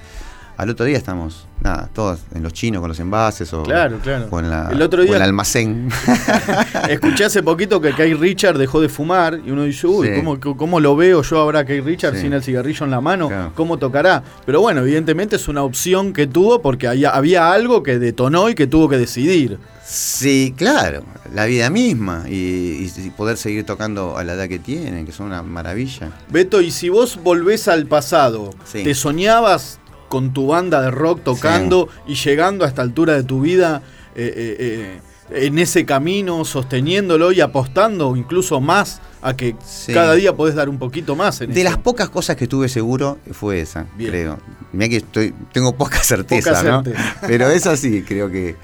al 0.57 0.69
otro 0.69 0.85
día 0.85 0.97
estamos, 0.97 1.47
nada, 1.61 1.89
todos 1.93 2.19
en 2.35 2.43
los 2.43 2.51
chinos 2.51 2.81
con 2.81 2.89
los 2.89 2.99
envases 2.99 3.53
o, 3.53 3.63
Claro, 3.63 3.97
claro. 4.03 4.27
o 4.29 4.39
en, 4.41 4.49
la, 4.49 4.67
El 4.69 4.81
otro 4.81 4.99
o 5.01 5.03
día- 5.05 5.11
en 5.11 5.21
el 5.21 5.21
almacén. 5.29 5.89
Escuché 6.89 7.23
hace 7.25 7.41
poquito 7.43 7.79
que 7.79 7.93
Kay 7.93 8.13
Richard 8.15 8.57
dejó 8.57 8.81
de 8.81 8.89
fumar 8.89 9.39
y 9.45 9.51
uno 9.51 9.63
dice, 9.63 9.87
uy, 9.87 10.07
Sí. 10.09 10.13
¿cómo, 10.21 10.57
cómo 10.57 10.79
lo 10.81 10.97
veo 10.97 11.21
yo 11.21 11.37
ahora 11.39 11.59
a 11.59 11.65
Kay 11.65 11.79
Richard 11.79 12.15
Sí. 12.15 12.21
sin 12.23 12.33
el 12.33 12.43
cigarrillo 12.43 12.83
en 12.85 12.91
la 12.91 12.99
mano? 13.01 13.29
Claro. 13.29 13.51
¿Cómo 13.55 13.77
tocará? 13.77 14.21
Pero 14.45 14.59
bueno, 14.59 14.81
evidentemente 14.81 15.37
es 15.37 15.47
una 15.47 15.63
opción 15.63 16.11
que 16.11 16.27
tuvo 16.27 16.61
porque 16.61 16.87
había, 16.89 17.11
había 17.11 17.51
algo 17.53 17.81
que 17.81 17.97
detonó 17.97 18.49
y 18.49 18.55
que 18.55 18.67
tuvo 18.67 18.89
que 18.89 18.97
decidir. 18.97 19.57
Sí, 19.89 20.53
claro, 20.55 21.03
la 21.33 21.45
vida 21.45 21.69
misma 21.69 22.25
y, 22.27 22.91
y 22.95 23.09
poder 23.17 23.37
seguir 23.37 23.65
tocando 23.65 24.17
a 24.17 24.23
la 24.23 24.33
edad 24.33 24.47
que 24.47 24.59
tienen, 24.59 25.05
que 25.05 25.11
son 25.11 25.27
una 25.27 25.41
maravilla. 25.41 26.11
Beto, 26.29 26.61
y 26.61 26.71
si 26.71 26.89
vos 26.89 27.19
volvés 27.23 27.67
al 27.67 27.87
pasado, 27.87 28.51
Sí. 28.65 28.83
¿te 28.83 28.93
soñabas 28.93 29.79
con 30.07 30.33
tu 30.33 30.47
banda 30.47 30.81
de 30.81 30.91
rock 30.91 31.21
tocando 31.23 31.87
y 32.07 32.15
llegando 32.15 32.65
a 32.65 32.67
esta 32.67 32.81
altura 32.81 33.13
de 33.13 33.23
tu 33.23 33.41
vida 33.41 33.81
eh, 34.15 34.33
eh, 34.35 34.99
eh, 35.29 35.45
en 35.47 35.59
ese 35.59 35.85
camino, 35.85 36.43
sosteniéndolo 36.45 37.31
y 37.31 37.41
apostando 37.41 38.15
incluso 38.15 38.59
más 38.59 39.01
a 39.21 39.35
que 39.37 39.55
Sí. 39.63 39.93
cada 39.93 40.13
día 40.15 40.35
podés 40.35 40.55
dar 40.55 40.67
un 40.69 40.79
poquito 40.79 41.15
más 41.15 41.41
en 41.41 41.53
De 41.53 41.61
eso? 41.61 41.69
las 41.69 41.77
pocas 41.77 42.09
cosas 42.09 42.35
que 42.35 42.47
tuve 42.47 42.67
seguro 42.69 43.19
fue 43.31 43.61
esa, 43.61 43.85
Bien. 43.95 44.09
creo. 44.11 44.39
Mira 44.73 44.89
que 44.89 44.97
estoy, 44.97 45.33
tengo 45.51 45.75
poca 45.75 46.01
certeza, 46.03 46.51
Poca 46.53 46.63
¿no? 46.63 46.83
certeza. 46.83 47.15
Pero 47.27 47.49
esa 47.51 47.77
sí, 47.77 48.03
creo 48.07 48.31
que 48.31 48.55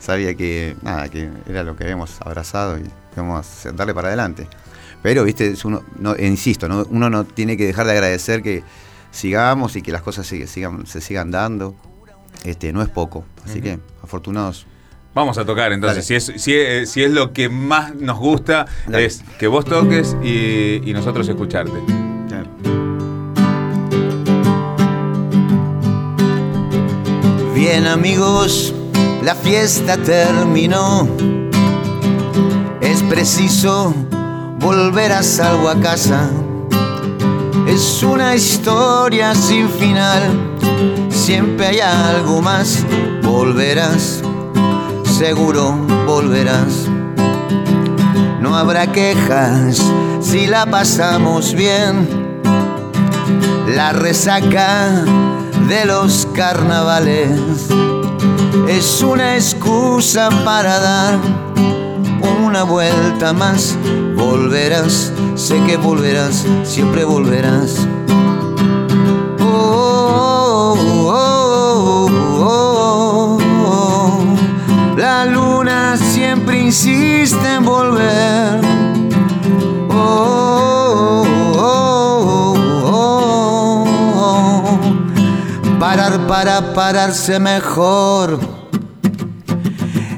sabía 0.00 0.34
que 0.34 0.74
nada, 0.82 1.08
que 1.08 1.30
era 1.48 1.62
lo 1.62 1.76
que 1.76 1.84
habíamos 1.84 2.20
abrazado 2.22 2.78
y 2.78 2.90
íbamos 3.14 3.66
a 3.66 3.72
darle 3.72 3.94
para 3.94 4.08
adelante. 4.08 4.48
Pero, 5.02 5.24
viste, 5.24 5.54
uno, 5.64 5.82
no, 5.98 6.14
e 6.16 6.26
insisto, 6.26 6.68
¿no? 6.68 6.84
uno 6.90 7.08
no 7.08 7.24
tiene 7.24 7.56
que 7.56 7.66
dejar 7.66 7.86
de 7.86 7.92
agradecer 7.92 8.42
que 8.42 8.64
sigamos 9.10 9.76
y 9.76 9.82
que 9.82 9.92
las 9.92 10.02
cosas 10.02 10.26
se 10.26 10.46
sigan, 10.46 10.86
se 10.86 11.00
sigan 11.00 11.30
dando. 11.30 11.74
Este, 12.44 12.72
no 12.72 12.82
es 12.82 12.88
poco. 12.88 13.24
Así 13.44 13.60
que, 13.60 13.78
afortunados. 14.02 14.66
Vamos 15.14 15.38
a 15.38 15.44
tocar 15.44 15.72
entonces. 15.72 16.06
Si 16.06 16.14
es, 16.14 16.32
si, 16.36 16.54
es, 16.54 16.90
si 16.90 17.02
es 17.02 17.10
lo 17.10 17.32
que 17.32 17.48
más 17.48 17.94
nos 17.94 18.18
gusta, 18.18 18.66
Dale. 18.86 19.06
es 19.06 19.22
que 19.38 19.46
vos 19.46 19.64
toques 19.64 20.16
y, 20.22 20.88
y 20.88 20.92
nosotros 20.92 21.28
escucharte. 21.28 21.72
Bien 27.54 27.86
amigos, 27.86 28.74
la 29.22 29.34
fiesta 29.34 29.96
terminó. 29.98 31.08
Es 32.80 33.02
preciso 33.02 33.94
volver 34.58 35.12
a 35.12 35.22
salvo 35.22 35.68
a 35.68 35.78
casa. 35.80 36.30
Es 37.66 38.02
una 38.02 38.34
historia 38.34 39.34
sin 39.34 39.68
final. 39.68 40.56
Siempre 41.10 41.66
hay 41.66 41.80
algo 41.80 42.40
más. 42.40 42.84
Volverás, 43.22 44.22
seguro 45.18 45.72
volverás. 46.06 46.88
No 48.40 48.56
habrá 48.56 48.90
quejas 48.90 49.82
si 50.20 50.46
la 50.46 50.66
pasamos 50.66 51.54
bien. 51.54 52.40
La 53.68 53.92
resaca 53.92 55.04
de 55.68 55.84
los 55.84 56.26
carnavales 56.34 57.68
es 58.68 59.02
una 59.02 59.36
excusa 59.36 60.28
para 60.44 60.78
dar 60.78 61.18
una 62.44 62.64
vuelta 62.64 63.32
más. 63.32 63.76
Volverás, 64.16 65.12
sé 65.36 65.62
que 65.64 65.76
volverás, 65.76 66.46
siempre 66.64 67.04
volverás. 67.04 67.86
Oh, 69.40 70.76
oh, 71.06 72.08
oh, 72.40 73.38
oh. 73.66 74.18
La 74.96 75.24
luna 75.26 75.96
siempre 75.96 76.60
insiste 76.60 77.54
en 77.54 77.64
volver. 77.64 78.60
Oh, 79.90 80.49
para 86.30 86.74
pararse 86.74 87.40
mejor. 87.40 88.38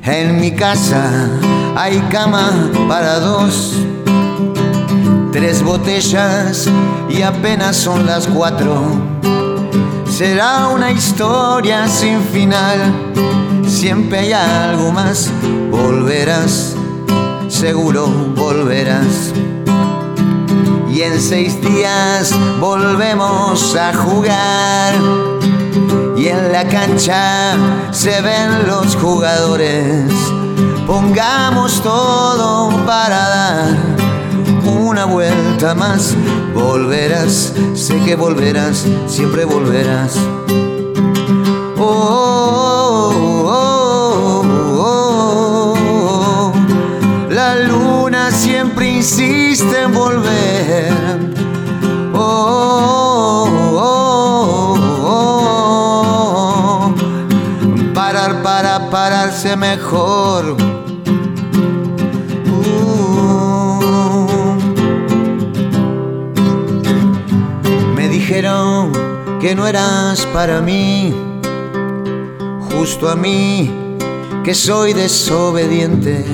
En 0.05 0.39
mi 0.39 0.53
casa 0.53 1.11
hay 1.75 2.01
cama 2.11 2.51
para 2.87 3.19
dos. 3.19 3.73
Tres 5.33 5.63
botellas 5.63 6.69
y 7.09 7.23
apenas 7.23 7.77
son 7.77 8.05
las 8.05 8.27
cuatro. 8.27 8.85
Será 10.05 10.69
una 10.69 10.91
historia 10.91 11.89
sin 11.89 12.21
final. 12.25 12.93
Siempre 13.67 14.19
hay 14.19 14.33
algo 14.35 14.93
más. 14.93 15.31
Volverás, 15.71 16.77
seguro 17.49 18.07
volverás. 18.37 19.33
Y 20.93 21.01
en 21.01 21.19
seis 21.19 21.59
días 21.63 22.35
volvemos 22.61 23.75
a 23.77 23.95
jugar. 23.95 24.95
Y 26.23 26.29
en 26.29 26.53
la 26.53 26.63
cancha 26.69 27.57
se 27.91 28.21
ven 28.21 28.69
los 28.69 28.95
jugadores. 28.95 30.05
Pongamos 30.87 31.83
todo 31.83 32.69
para 32.87 33.29
dar 33.29 33.77
una 34.65 35.05
vuelta 35.05 35.75
más. 35.75 36.15
Volverás, 36.55 37.53
sé 37.75 37.99
que 38.05 38.15
volverás, 38.15 38.87
siempre 39.09 39.45
volverás. 39.45 40.17
Mejor. 59.57 60.57
Uh. 62.47 64.23
Me 67.95 68.09
dijeron 68.09 68.93
que 69.41 69.55
no 69.55 69.67
eras 69.67 70.27
para 70.33 70.61
mí, 70.61 71.15
justo 72.71 73.09
a 73.09 73.17
mí, 73.17 73.71
que 74.45 74.55
soy 74.55 74.93
desobediente. 74.93 76.25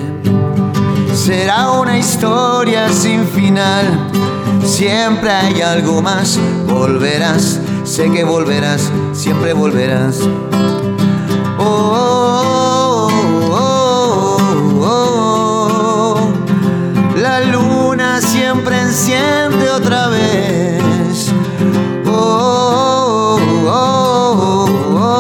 Será 1.15 1.71
una 1.71 1.99
historia 1.99 2.89
sin 2.91 3.27
final, 3.27 3.87
siempre 4.65 5.31
hay 5.31 5.61
algo 5.61 6.01
más. 6.01 6.39
Volverás, 6.69 7.61
sé 7.85 8.11
que 8.11 8.25
volverás, 8.25 8.91
siempre 9.13 9.53
volverás. 9.53 10.21
Enciende 18.89 19.71
otra 19.71 20.09
vez. 20.09 21.31
Oh, 22.07 23.39
oh, 23.67 24.67
oh, 24.97 25.15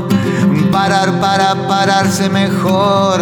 oh. 0.00 0.02
Parar 0.72 1.20
para 1.20 1.68
pararse 1.68 2.30
mejor. 2.30 3.20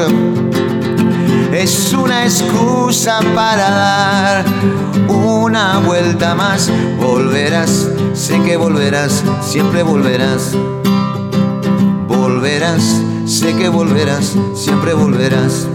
Es 1.53 1.93
una 1.93 2.25
excusa 2.25 3.19
para 3.35 3.71
dar 3.71 4.45
una 5.09 5.79
vuelta 5.79 6.37
más. 6.37 6.71
Volverás, 7.01 7.89
sé 8.13 8.41
que 8.43 8.57
volverás, 8.57 9.25
siempre 9.41 9.83
volverás. 9.83 10.53
Volverás, 12.07 13.03
sé 13.27 13.57
que 13.57 13.69
volverás, 13.69 14.37
siempre 14.55 14.95
volverás. 14.95 15.67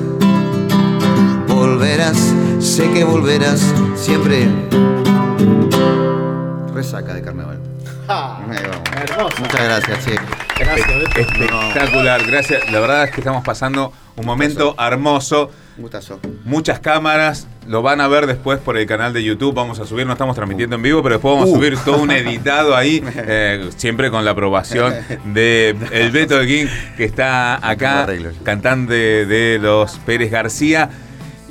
Volverás, 1.48 2.34
sé 2.60 2.92
que 2.92 3.04
volverás, 3.04 3.74
siempre. 3.96 4.48
Resaca 6.74 7.14
de 7.14 7.22
carnaval. 7.22 7.60
Ah, 8.08 8.42
hermoso. 8.96 9.36
Muchas 9.42 9.64
gracias, 9.64 10.06
che. 10.06 10.16
Gracias, 10.58 10.88
Beto. 10.88 11.20
Espectacular, 11.20 12.26
gracias. 12.26 12.72
La 12.72 12.80
verdad 12.80 13.04
es 13.06 13.12
que 13.12 13.22
estamos 13.22 13.44
pasando 13.44 13.94
un 14.16 14.26
momento 14.26 14.76
hermoso. 14.80 15.52
Un 15.78 15.84
gustazo. 15.84 16.20
Muchas 16.44 16.80
cámaras, 16.80 17.48
lo 17.68 17.82
van 17.82 18.02
a 18.02 18.08
ver 18.08 18.26
después 18.28 18.60
por 18.60 18.78
el 18.78 18.86
canal 18.88 19.14
de 19.14 19.24
YouTube. 19.24 19.54
Vamos 19.54 19.80
a 19.80 19.86
subir, 19.86 20.06
no 20.08 20.14
estamos 20.14 20.36
transmitiendo 20.36 20.76
en 20.76 20.82
vivo, 20.82 21.02
pero 21.04 21.16
después 21.16 21.36
vamos 21.36 21.50
a 21.50 21.52
Uh. 21.52 21.56
subir 21.56 21.78
todo 21.80 22.02
un 22.02 22.12
editado 22.12 22.76
ahí, 22.76 23.02
eh, 23.16 23.70
siempre 23.78 24.10
con 24.10 24.26
la 24.26 24.32
aprobación 24.32 24.94
de 25.26 25.76
el 25.92 26.12
Beto 26.12 26.38
de 26.40 26.48
King, 26.48 26.66
que 26.98 27.06
está 27.06 27.66
acá, 27.66 28.08
cantante 28.44 29.26
de 29.26 29.60
los 29.62 29.98
Pérez 30.00 30.32
García. 30.32 30.90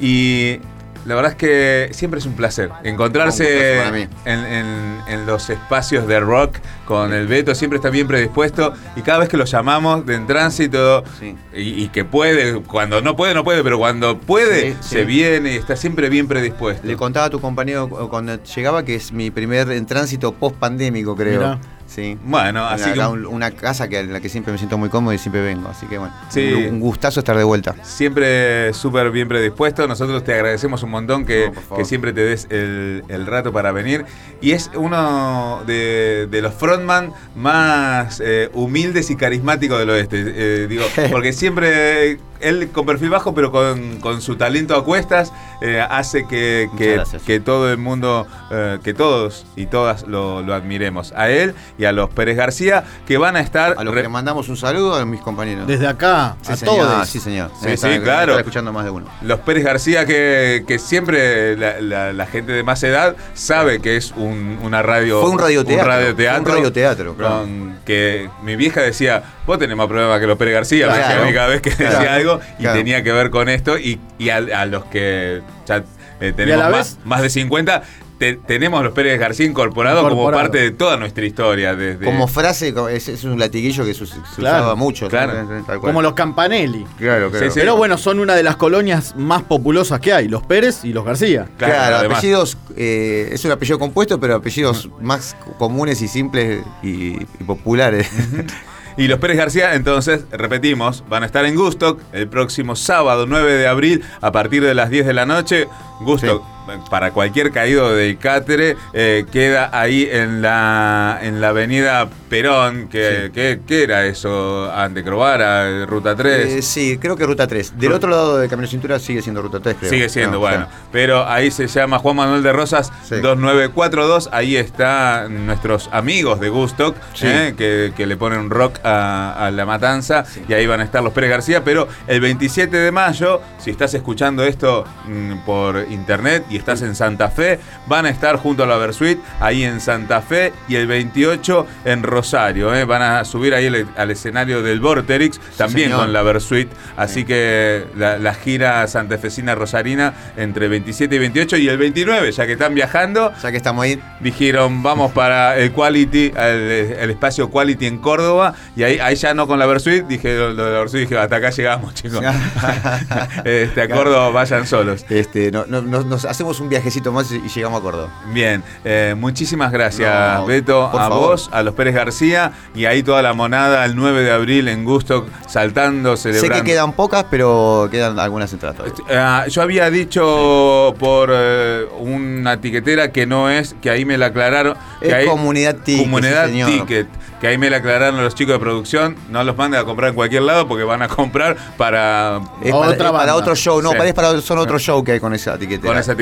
Y 0.00 0.58
la 1.06 1.14
verdad 1.14 1.32
es 1.32 1.36
que 1.38 1.88
siempre 1.92 2.20
es 2.20 2.26
un 2.26 2.34
placer 2.34 2.70
encontrarse 2.84 3.80
Un 3.88 3.96
en, 3.96 4.44
en- 4.44 4.98
en 5.08 5.26
los 5.26 5.48
espacios 5.50 6.06
de 6.06 6.20
rock 6.20 6.56
con 6.86 7.12
el 7.12 7.26
Beto, 7.26 7.54
siempre 7.54 7.76
está 7.76 7.90
bien 7.90 8.06
predispuesto 8.06 8.72
y 8.96 9.02
cada 9.02 9.18
vez 9.18 9.28
que 9.28 9.36
lo 9.36 9.44
llamamos 9.44 10.04
de 10.04 10.14
en 10.14 10.26
tránsito 10.26 11.02
Sí. 11.18 11.34
y, 11.54 11.84
y 11.84 11.88
que 11.88 12.04
puede, 12.04 12.60
cuando 12.62 13.00
no 13.00 13.16
puede, 13.16 13.34
no 13.34 13.44
puede, 13.44 13.62
pero 13.62 13.78
cuando 13.78 14.18
puede, 14.18 14.72
Sí, 14.72 14.76
se 14.80 14.98
sí. 15.00 15.04
viene 15.06 15.52
y 15.54 15.56
está 15.56 15.76
siempre 15.76 16.08
bien 16.08 16.28
predispuesto. 16.28 16.86
Le 16.86 16.96
contaba 16.96 17.26
a 17.26 17.30
tu 17.30 17.40
compañero 17.40 17.88
cu- 17.88 18.08
cuando 18.08 18.42
llegaba 18.42 18.84
que 18.84 18.94
es 18.96 19.12
mi 19.12 19.30
primer 19.30 19.70
en 19.70 19.86
tránsito 19.86 20.32
post 20.32 20.56
pandémico, 20.56 21.14
creo. 21.16 21.38
Mirá. 21.40 21.58
Sí. 21.88 22.16
Bueno, 22.22 22.64
así 22.66 22.92
que 22.92 23.00
un- 23.00 23.26
una 23.26 23.50
casa 23.50 23.88
que, 23.88 23.98
en 23.98 24.12
la 24.12 24.20
que 24.20 24.28
siempre 24.28 24.52
me 24.52 24.58
siento 24.58 24.76
muy 24.78 24.88
cómodo 24.90 25.12
y 25.14 25.18
siempre 25.18 25.40
vengo. 25.42 25.68
Así 25.68 25.86
que 25.86 25.98
bueno, 25.98 26.14
Sí. 26.28 26.52
un, 26.52 26.74
un 26.74 26.80
gustazo 26.80 27.20
estar 27.20 27.36
de 27.36 27.44
vuelta. 27.44 27.74
siempre 27.82 28.72
súper 28.74 29.10
bien 29.10 29.26
predispuesto. 29.26 29.88
Nosotros 29.88 30.22
te 30.22 30.34
agradecemos 30.34 30.82
un 30.82 30.90
montón 30.90 31.24
que, 31.24 31.50
No, 31.70 31.76
que 31.76 31.84
siempre 31.84 32.12
te 32.12 32.20
des 32.20 32.46
el, 32.50 33.04
el 33.08 33.26
rato 33.26 33.52
para 33.52 33.72
venir. 33.72 34.04
Y 34.40 34.52
es 34.52 34.70
uno 34.76 35.62
de, 35.66 36.28
de 36.30 36.42
los 36.42 36.54
frontman 36.54 37.12
más 37.34 38.20
eh, 38.24 38.50
humildes 38.52 39.10
y 39.10 39.16
carismáticos 39.16 39.78
del 39.78 39.90
oeste. 39.90 40.22
eh, 40.26 40.66
digo, 40.68 40.84
porque 41.10 41.32
siempre 41.32 42.18
él 42.40 42.68
con 42.72 42.86
perfil 42.86 43.10
bajo, 43.10 43.34
pero 43.34 43.50
con, 43.50 43.98
con 44.00 44.20
su 44.22 44.36
talento 44.36 44.74
a 44.76 44.84
cuestas, 44.84 45.32
eh, 45.60 45.84
hace 45.88 46.26
que, 46.26 46.68
que, 46.76 47.02
que 47.26 47.40
todo 47.40 47.70
el 47.70 47.78
mundo, 47.78 48.26
eh, 48.50 48.78
que 48.82 48.94
todos 48.94 49.46
y 49.56 49.66
todas 49.66 50.06
lo, 50.06 50.42
lo 50.42 50.54
admiremos. 50.54 51.12
A 51.16 51.30
él 51.30 51.54
y 51.78 51.84
a 51.84 51.92
los 51.92 52.10
Pérez 52.10 52.36
García, 52.36 52.84
que 53.06 53.18
van 53.18 53.36
a 53.36 53.40
estar... 53.40 53.74
A 53.78 53.84
los 53.84 53.94
que 53.94 54.08
mandamos 54.08 54.48
un 54.48 54.56
saludo 54.56 54.94
a 54.94 55.04
mis 55.04 55.20
compañeros. 55.20 55.66
Desde 55.66 55.86
acá, 55.86 56.36
Sí, 56.42 56.52
a 56.52 56.56
señor. 56.56 56.76
todos. 56.76 57.08
Sí, 57.08 57.20
señor. 57.20 57.50
Sí, 57.62 57.76
sí, 57.76 57.98
claro. 58.02 58.36
escuchando 58.38 58.72
más 58.72 58.84
de 58.84 58.90
uno. 58.90 59.06
Los 59.22 59.40
Pérez 59.40 59.64
García, 59.64 60.06
que, 60.06 60.64
que 60.66 60.78
siempre 60.78 61.56
la, 61.56 61.80
la- 61.80 62.12
la 62.12 62.26
gente 62.26 62.52
de 62.52 62.62
más 62.62 62.82
edad 62.82 63.16
sabe 63.34 63.80
que 63.80 63.96
es 63.96 64.12
un- 64.16 64.58
una 64.62 64.82
radio. 64.82 65.20
Fue 65.20 65.30
un 65.30 65.38
radioteatro, 65.38 65.84
Un 65.84 65.88
radioteatro. 65.90 66.42
fue 66.42 66.50
un 66.52 66.56
radioteatro, 66.58 67.14
claro. 67.14 67.38
con- 67.40 67.78
que 67.84 68.28
mi 68.42 68.56
vieja 68.56 68.80
decía, 68.82 69.22
vos 69.46 69.58
tenés 69.58 69.76
más 69.76 69.86
problemas 69.86 70.20
que 70.20 70.26
los 70.26 70.36
Pérez 70.38 70.54
García, 70.54 70.86
me 70.88 70.94
Claro. 70.98 71.22
a 71.22 71.26
mí 71.26 71.32
cada 71.32 71.46
vez 71.48 71.62
que 71.62 71.70
Claro. 71.70 71.98
decía 71.98 72.14
algo, 72.14 72.27
y 72.58 72.62
Claro. 72.62 72.78
tenía 72.78 73.02
que 73.02 73.12
ver 73.12 73.30
con 73.30 73.48
esto, 73.48 73.78
y, 73.78 73.98
y 74.18 74.28
a, 74.30 74.36
a 74.36 74.66
los 74.66 74.84
que 74.86 75.42
ya 75.66 75.82
eh, 76.20 76.32
tenemos 76.36 76.64
más, 76.70 76.96
vez- 76.96 76.98
más 77.04 77.22
de 77.22 77.30
50. 77.30 77.82
te- 78.18 78.34
tenemos 78.34 78.82
los 78.82 78.92
Pérez 78.94 79.20
García 79.20 79.46
incorporados 79.46 80.08
como 80.08 80.28
parte 80.32 80.58
de 80.58 80.70
toda 80.72 80.96
nuestra 80.96 81.24
historia. 81.24 81.76
Desde, 81.76 82.04
Como 82.04 82.26
frase, 82.26 82.74
es, 82.90 83.08
es 83.08 83.22
un 83.22 83.38
latiguillo 83.38 83.84
que 83.84 83.94
se, 83.94 84.06
se 84.06 84.14
Claro, 84.36 84.58
usaba 84.58 84.74
mucho. 84.74 85.06
claro. 85.08 85.46
Como 85.80 86.02
los 86.02 86.14
Campanelli. 86.14 86.84
Claro, 86.98 87.30
claro. 87.30 87.46
Sí, 87.46 87.52
sí. 87.52 87.60
Pero 87.60 87.76
bueno, 87.76 87.96
son 87.96 88.18
una 88.18 88.34
de 88.34 88.42
las 88.42 88.56
colonias 88.56 89.14
más 89.16 89.42
populosas 89.42 90.00
que 90.00 90.12
hay, 90.12 90.26
los 90.26 90.42
Pérez 90.42 90.84
y 90.84 90.92
los 90.92 91.04
García. 91.04 91.46
Claro, 91.58 92.10
apellidos, 92.12 92.58
eh, 92.76 93.28
es 93.30 93.44
un 93.44 93.52
apellido 93.52 93.78
compuesto, 93.78 94.18
pero 94.18 94.34
apellidos 94.34 94.90
más 95.00 95.36
comunes 95.56 96.02
y 96.02 96.08
simples 96.08 96.64
y, 96.82 97.22
y 97.22 97.44
populares. 97.46 98.10
Y 98.98 99.06
los 99.06 99.20
Pérez 99.20 99.36
García, 99.36 99.74
entonces, 99.74 100.24
repetimos, 100.32 101.04
van 101.08 101.22
a 101.22 101.26
estar 101.26 101.44
en 101.44 101.54
Gustock 101.54 102.00
el 102.12 102.26
próximo 102.26 102.74
sábado 102.74 103.26
9 103.28 103.52
de 103.52 103.68
abril 103.68 104.02
a 104.20 104.32
partir 104.32 104.64
de 104.64 104.74
las 104.74 104.90
10 104.90 105.06
de 105.06 105.14
la 105.14 105.24
noche. 105.24 105.68
Gustock, 106.00 106.42
para 106.90 107.10
cualquier 107.12 107.50
caído 107.52 107.94
del 107.94 108.18
Cátere, 108.18 108.76
eh, 108.92 109.24
queda 109.30 109.70
ahí 109.72 110.08
en 110.10 110.42
la, 110.42 111.18
en 111.22 111.40
la 111.40 111.48
avenida 111.48 112.08
Perón. 112.28 112.88
Que, 112.88 113.26
Sí. 113.26 113.32
que- 113.32 113.60
¿Qué 113.66 113.82
era 113.84 114.04
eso? 114.06 114.70
Ante 114.72 115.02
Crovara, 115.04 115.86
Ruta 115.86 116.14
3. 116.14 116.46
Eh, 116.46 116.62
sí, 116.62 116.98
creo 116.98 117.16
que 117.16 117.24
Ruta 117.26 117.46
3. 117.46 117.78
Del 117.78 117.92
otro 117.92 118.10
lado 118.10 118.38
de 118.38 118.48
Camino 118.48 118.68
Cintura 118.68 118.98
sigue 118.98 119.22
siendo 119.22 119.40
Ruta 119.42 119.60
3, 119.60 119.76
creo. 119.78 119.90
Sigue 119.90 120.08
siendo, 120.08 120.32
No, 120.34 120.38
bueno. 120.40 120.66
Pero 120.92 121.26
ahí 121.26 121.50
se 121.50 121.66
llama 121.66 121.98
Juan 121.98 122.16
Manuel 122.16 122.42
de 122.42 122.52
Rosas 122.52 122.92
Sí. 123.08 123.16
2942. 123.20 124.28
Ahí 124.32 124.56
están 124.56 125.46
nuestros 125.46 125.88
amigos 125.92 126.40
de 126.40 126.48
Gustock, 126.48 126.96
Sí. 127.14 127.26
¿eh? 127.26 127.54
que, 127.56 127.92
que 127.96 128.06
le 128.06 128.16
ponen 128.16 128.50
rock 128.50 128.78
a, 128.84 129.46
a 129.46 129.50
la 129.50 129.64
matanza. 129.66 130.24
Y 130.48 130.52
ahí 130.52 130.66
van 130.66 130.80
a 130.80 130.84
estar 130.84 131.02
los 131.02 131.12
Pérez 131.12 131.30
García. 131.30 131.64
Pero 131.64 131.88
el 132.06 132.20
27 132.20 132.76
de 132.76 132.92
mayo, 132.92 133.40
si 133.58 133.70
estás 133.70 133.94
escuchando 133.94 134.44
esto 134.44 134.84
mm, 135.06 135.38
por 135.46 135.86
internet 135.90 136.44
y 136.50 136.57
estás 136.58 136.82
en 136.82 136.94
Santa 136.94 137.30
Fe, 137.30 137.58
van 137.86 138.06
a 138.06 138.10
estar 138.10 138.36
junto 138.36 138.64
a 138.64 138.66
la 138.66 138.76
Versuit 138.76 139.18
ahí 139.40 139.64
en 139.64 139.80
Santa 139.80 140.20
Fe 140.22 140.52
y 140.68 140.76
el 140.76 140.86
28 140.86 141.66
en 141.84 142.02
Rosario. 142.02 142.74
¿eh? 142.74 142.84
Van 142.84 143.02
a 143.02 143.24
subir 143.24 143.54
ahí 143.54 143.66
al, 143.66 143.86
al 143.96 144.10
escenario 144.10 144.62
del 144.62 144.80
Vorterix, 144.80 145.40
también 145.56 145.92
con 145.92 146.12
la 146.12 146.22
Versuit. 146.22 146.68
Así 146.96 147.24
que 147.24 147.84
la, 147.96 148.18
la 148.18 148.34
gira 148.34 148.86
santafesina 148.86 149.54
rosarina 149.54 150.14
entre 150.36 150.68
27 150.68 151.14
y 151.14 151.18
28 151.18 151.56
y 151.58 151.68
el 151.68 151.78
29, 151.78 152.32
ya 152.32 152.46
que 152.46 152.52
están 152.52 152.74
viajando, 152.74 153.32
Ya 153.42 153.50
que 153.50 153.56
estamos 153.56 153.84
ahí, 153.84 154.00
dijeron 154.20 154.82
vamos 154.82 155.12
para 155.12 155.56
el 155.58 155.72
Quality, 155.72 156.32
el, 156.36 156.96
el 156.98 157.10
espacio 157.10 157.50
Quality 157.50 157.86
en 157.86 157.98
Córdoba, 157.98 158.54
y 158.76 158.82
ahí, 158.82 158.98
ahí 158.98 159.14
ya 159.16 159.34
no 159.34 159.46
con 159.46 159.58
la 159.58 159.66
Versuit, 159.66 160.04
dije 160.06 160.36
lo 160.36 160.52
la 160.52 160.78
Versuit, 160.80 161.02
dije 161.02 161.18
hasta 161.18 161.36
acá 161.36 161.50
llegamos, 161.50 161.94
chicos. 161.94 162.20
este, 163.44 163.82
a 163.82 163.88
Córdoba 163.88 164.30
vayan 164.30 164.66
solos. 164.66 165.04
este, 165.08 165.50
no- 165.50 165.66
no- 165.66 165.82
no- 165.82 166.02
nos 166.02 166.24
hacemos 166.24 166.47
un 166.60 166.68
viajecito 166.68 167.12
más 167.12 167.30
y 167.30 167.40
llegamos 167.48 167.80
a 167.80 167.82
Córdoba. 167.82 168.08
Bien, 168.32 168.62
eh, 168.84 169.14
muchísimas 169.18 169.70
gracias, 169.72 170.38
No, 170.40 170.46
Beto, 170.46 170.84
a 170.86 170.92
favor. 170.92 171.18
vos, 171.30 171.50
a 171.52 171.62
los 171.62 171.74
Pérez 171.74 171.94
García, 171.94 172.52
y 172.74 172.86
ahí 172.86 173.02
toda 173.02 173.22
la 173.22 173.32
monada 173.34 173.84
el 173.84 173.94
9 173.96 174.22
de 174.22 174.32
abril 174.32 174.68
en 174.68 174.84
Gusto, 174.84 175.26
saltando, 175.46 176.16
Sé 176.16 176.32
celebrando. 176.32 176.64
que 176.64 176.70
quedan 176.70 176.92
pocas, 176.92 177.26
pero 177.30 177.88
quedan 177.90 178.18
algunas 178.18 178.52
entradas 178.52 178.76
todavía. 178.78 179.04
Ah, 179.10 179.46
yo 179.48 179.62
había 179.62 179.90
dicho 179.90 180.94
por 180.98 181.30
eh, 181.32 181.86
una 181.98 182.60
tiquetera 182.60 183.12
que 183.12 183.26
no 183.26 183.50
es, 183.50 183.74
que 183.80 183.90
ahí 183.90 184.04
me 184.04 184.18
la 184.18 184.26
aclararon. 184.26 184.76
Que 185.00 185.22
Es 185.22 185.28
Comunidad 185.28 185.76
Ticket, 185.76 186.04
Comunidad 186.04 186.48
sí. 186.48 186.62
Ticket. 186.64 187.06
Que 187.40 187.46
ahí 187.46 187.56
me 187.58 187.70
la 187.70 187.76
aclararon 187.76 188.20
los 188.20 188.34
chicos 188.34 188.54
de 188.54 188.58
producción. 188.58 189.14
No 189.30 189.44
los 189.44 189.56
manden 189.56 189.80
a 189.80 189.84
comprar 189.84 190.08
en 190.10 190.16
cualquier 190.16 190.42
lado 190.42 190.66
porque 190.66 190.82
van 190.82 191.02
a 191.02 191.08
comprar 191.08 191.56
para. 191.76 192.40
Es 192.60 192.72
Otra 192.72 192.96
para, 192.96 193.08
es 193.08 193.12
para 193.12 193.34
otro 193.36 193.54
show, 193.54 193.80
no, 193.80 193.90
Sí. 193.92 193.96
para, 193.96 194.08
es 194.08 194.14
para- 194.14 194.40
son 194.40 194.58
otros 194.58 194.82
show 194.82 195.04
que 195.04 195.12
hay 195.12 195.20
con 195.20 195.32
esa 195.34 195.54
etiqueta. 195.54 195.86
Con 195.86 195.96
esa 195.96 196.12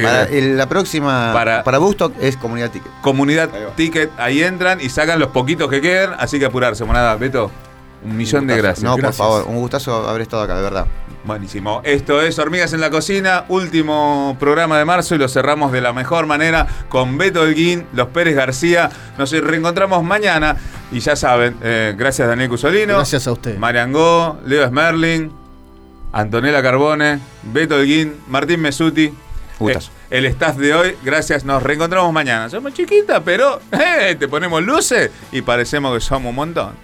la 0.56 0.68
próxima, 0.68 1.32
Para- 1.32 1.62
para, 1.64 1.78
Bustock 1.78 2.12
es 2.20 2.36
Comunidad 2.36 2.70
Ticket. 2.70 2.90
Comunidad 3.02 3.50
Ahí. 3.54 3.62
Ticket, 3.76 4.10
ahí 4.18 4.42
entran 4.42 4.80
y 4.80 4.88
sacan 4.88 5.18
los 5.18 5.28
poquitos 5.30 5.68
que 5.70 5.80
quedan, 5.80 6.14
así 6.18 6.38
que 6.38 6.46
apurarse, 6.46 6.84
monada. 6.84 7.16
Beto, 7.16 7.50
un 8.04 8.16
millón 8.16 8.46
de 8.46 8.54
Un 8.54 8.60
gracias. 8.60 8.84
No, 8.84 8.96
Gracias. 8.96 9.16
por 9.16 9.26
favor, 9.26 9.46
un 9.48 9.56
gustazo 9.60 10.08
haber 10.08 10.22
estado 10.22 10.42
acá, 10.42 10.56
de 10.56 10.62
verdad. 10.62 10.86
Buenísimo. 11.24 11.80
Esto 11.82 12.22
es 12.22 12.38
Hormigas 12.38 12.72
en 12.72 12.80
la 12.80 12.88
Cocina, 12.88 13.46
último 13.48 14.36
programa 14.38 14.78
de 14.78 14.84
marzo 14.84 15.16
y 15.16 15.18
lo 15.18 15.26
cerramos 15.28 15.72
de 15.72 15.80
la 15.80 15.92
mejor 15.92 16.26
manera 16.26 16.68
con 16.88 17.18
Beto 17.18 17.40
Holguín, 17.40 17.84
Los 17.94 18.08
Pérez 18.08 18.36
García. 18.36 18.90
Nos 19.18 19.32
reencontramos 19.32 20.04
mañana 20.04 20.56
y 20.92 21.00
ya 21.00 21.16
saben, 21.16 21.56
eh, 21.62 21.94
gracias 21.98 22.28
Daniel 22.28 22.48
Cusolino, 22.48 22.94
Gracias 22.94 23.26
a 23.26 23.32
usted. 23.32 23.58
Mariangó, 23.58 24.38
Leo 24.46 24.68
Smerling, 24.68 25.32
Antonella 26.12 26.62
Carbone, 26.62 27.18
Beto 27.42 27.74
Holguín, 27.74 28.14
Martín 28.28 28.60
Mesuti. 28.60 29.12
Eh, 29.60 29.78
el 30.10 30.26
staff 30.26 30.56
de 30.56 30.74
hoy, 30.74 30.96
gracias, 31.02 31.44
nos 31.44 31.62
reencontramos 31.62 32.12
mañana. 32.12 32.48
Somos 32.50 32.74
chiquitas, 32.74 33.22
pero 33.24 33.60
eh, 33.72 34.16
te 34.18 34.28
ponemos 34.28 34.62
luces 34.62 35.10
y 35.32 35.42
parecemos 35.42 35.94
que 35.94 36.00
somos 36.00 36.30
un 36.30 36.36
montón. 36.36 36.74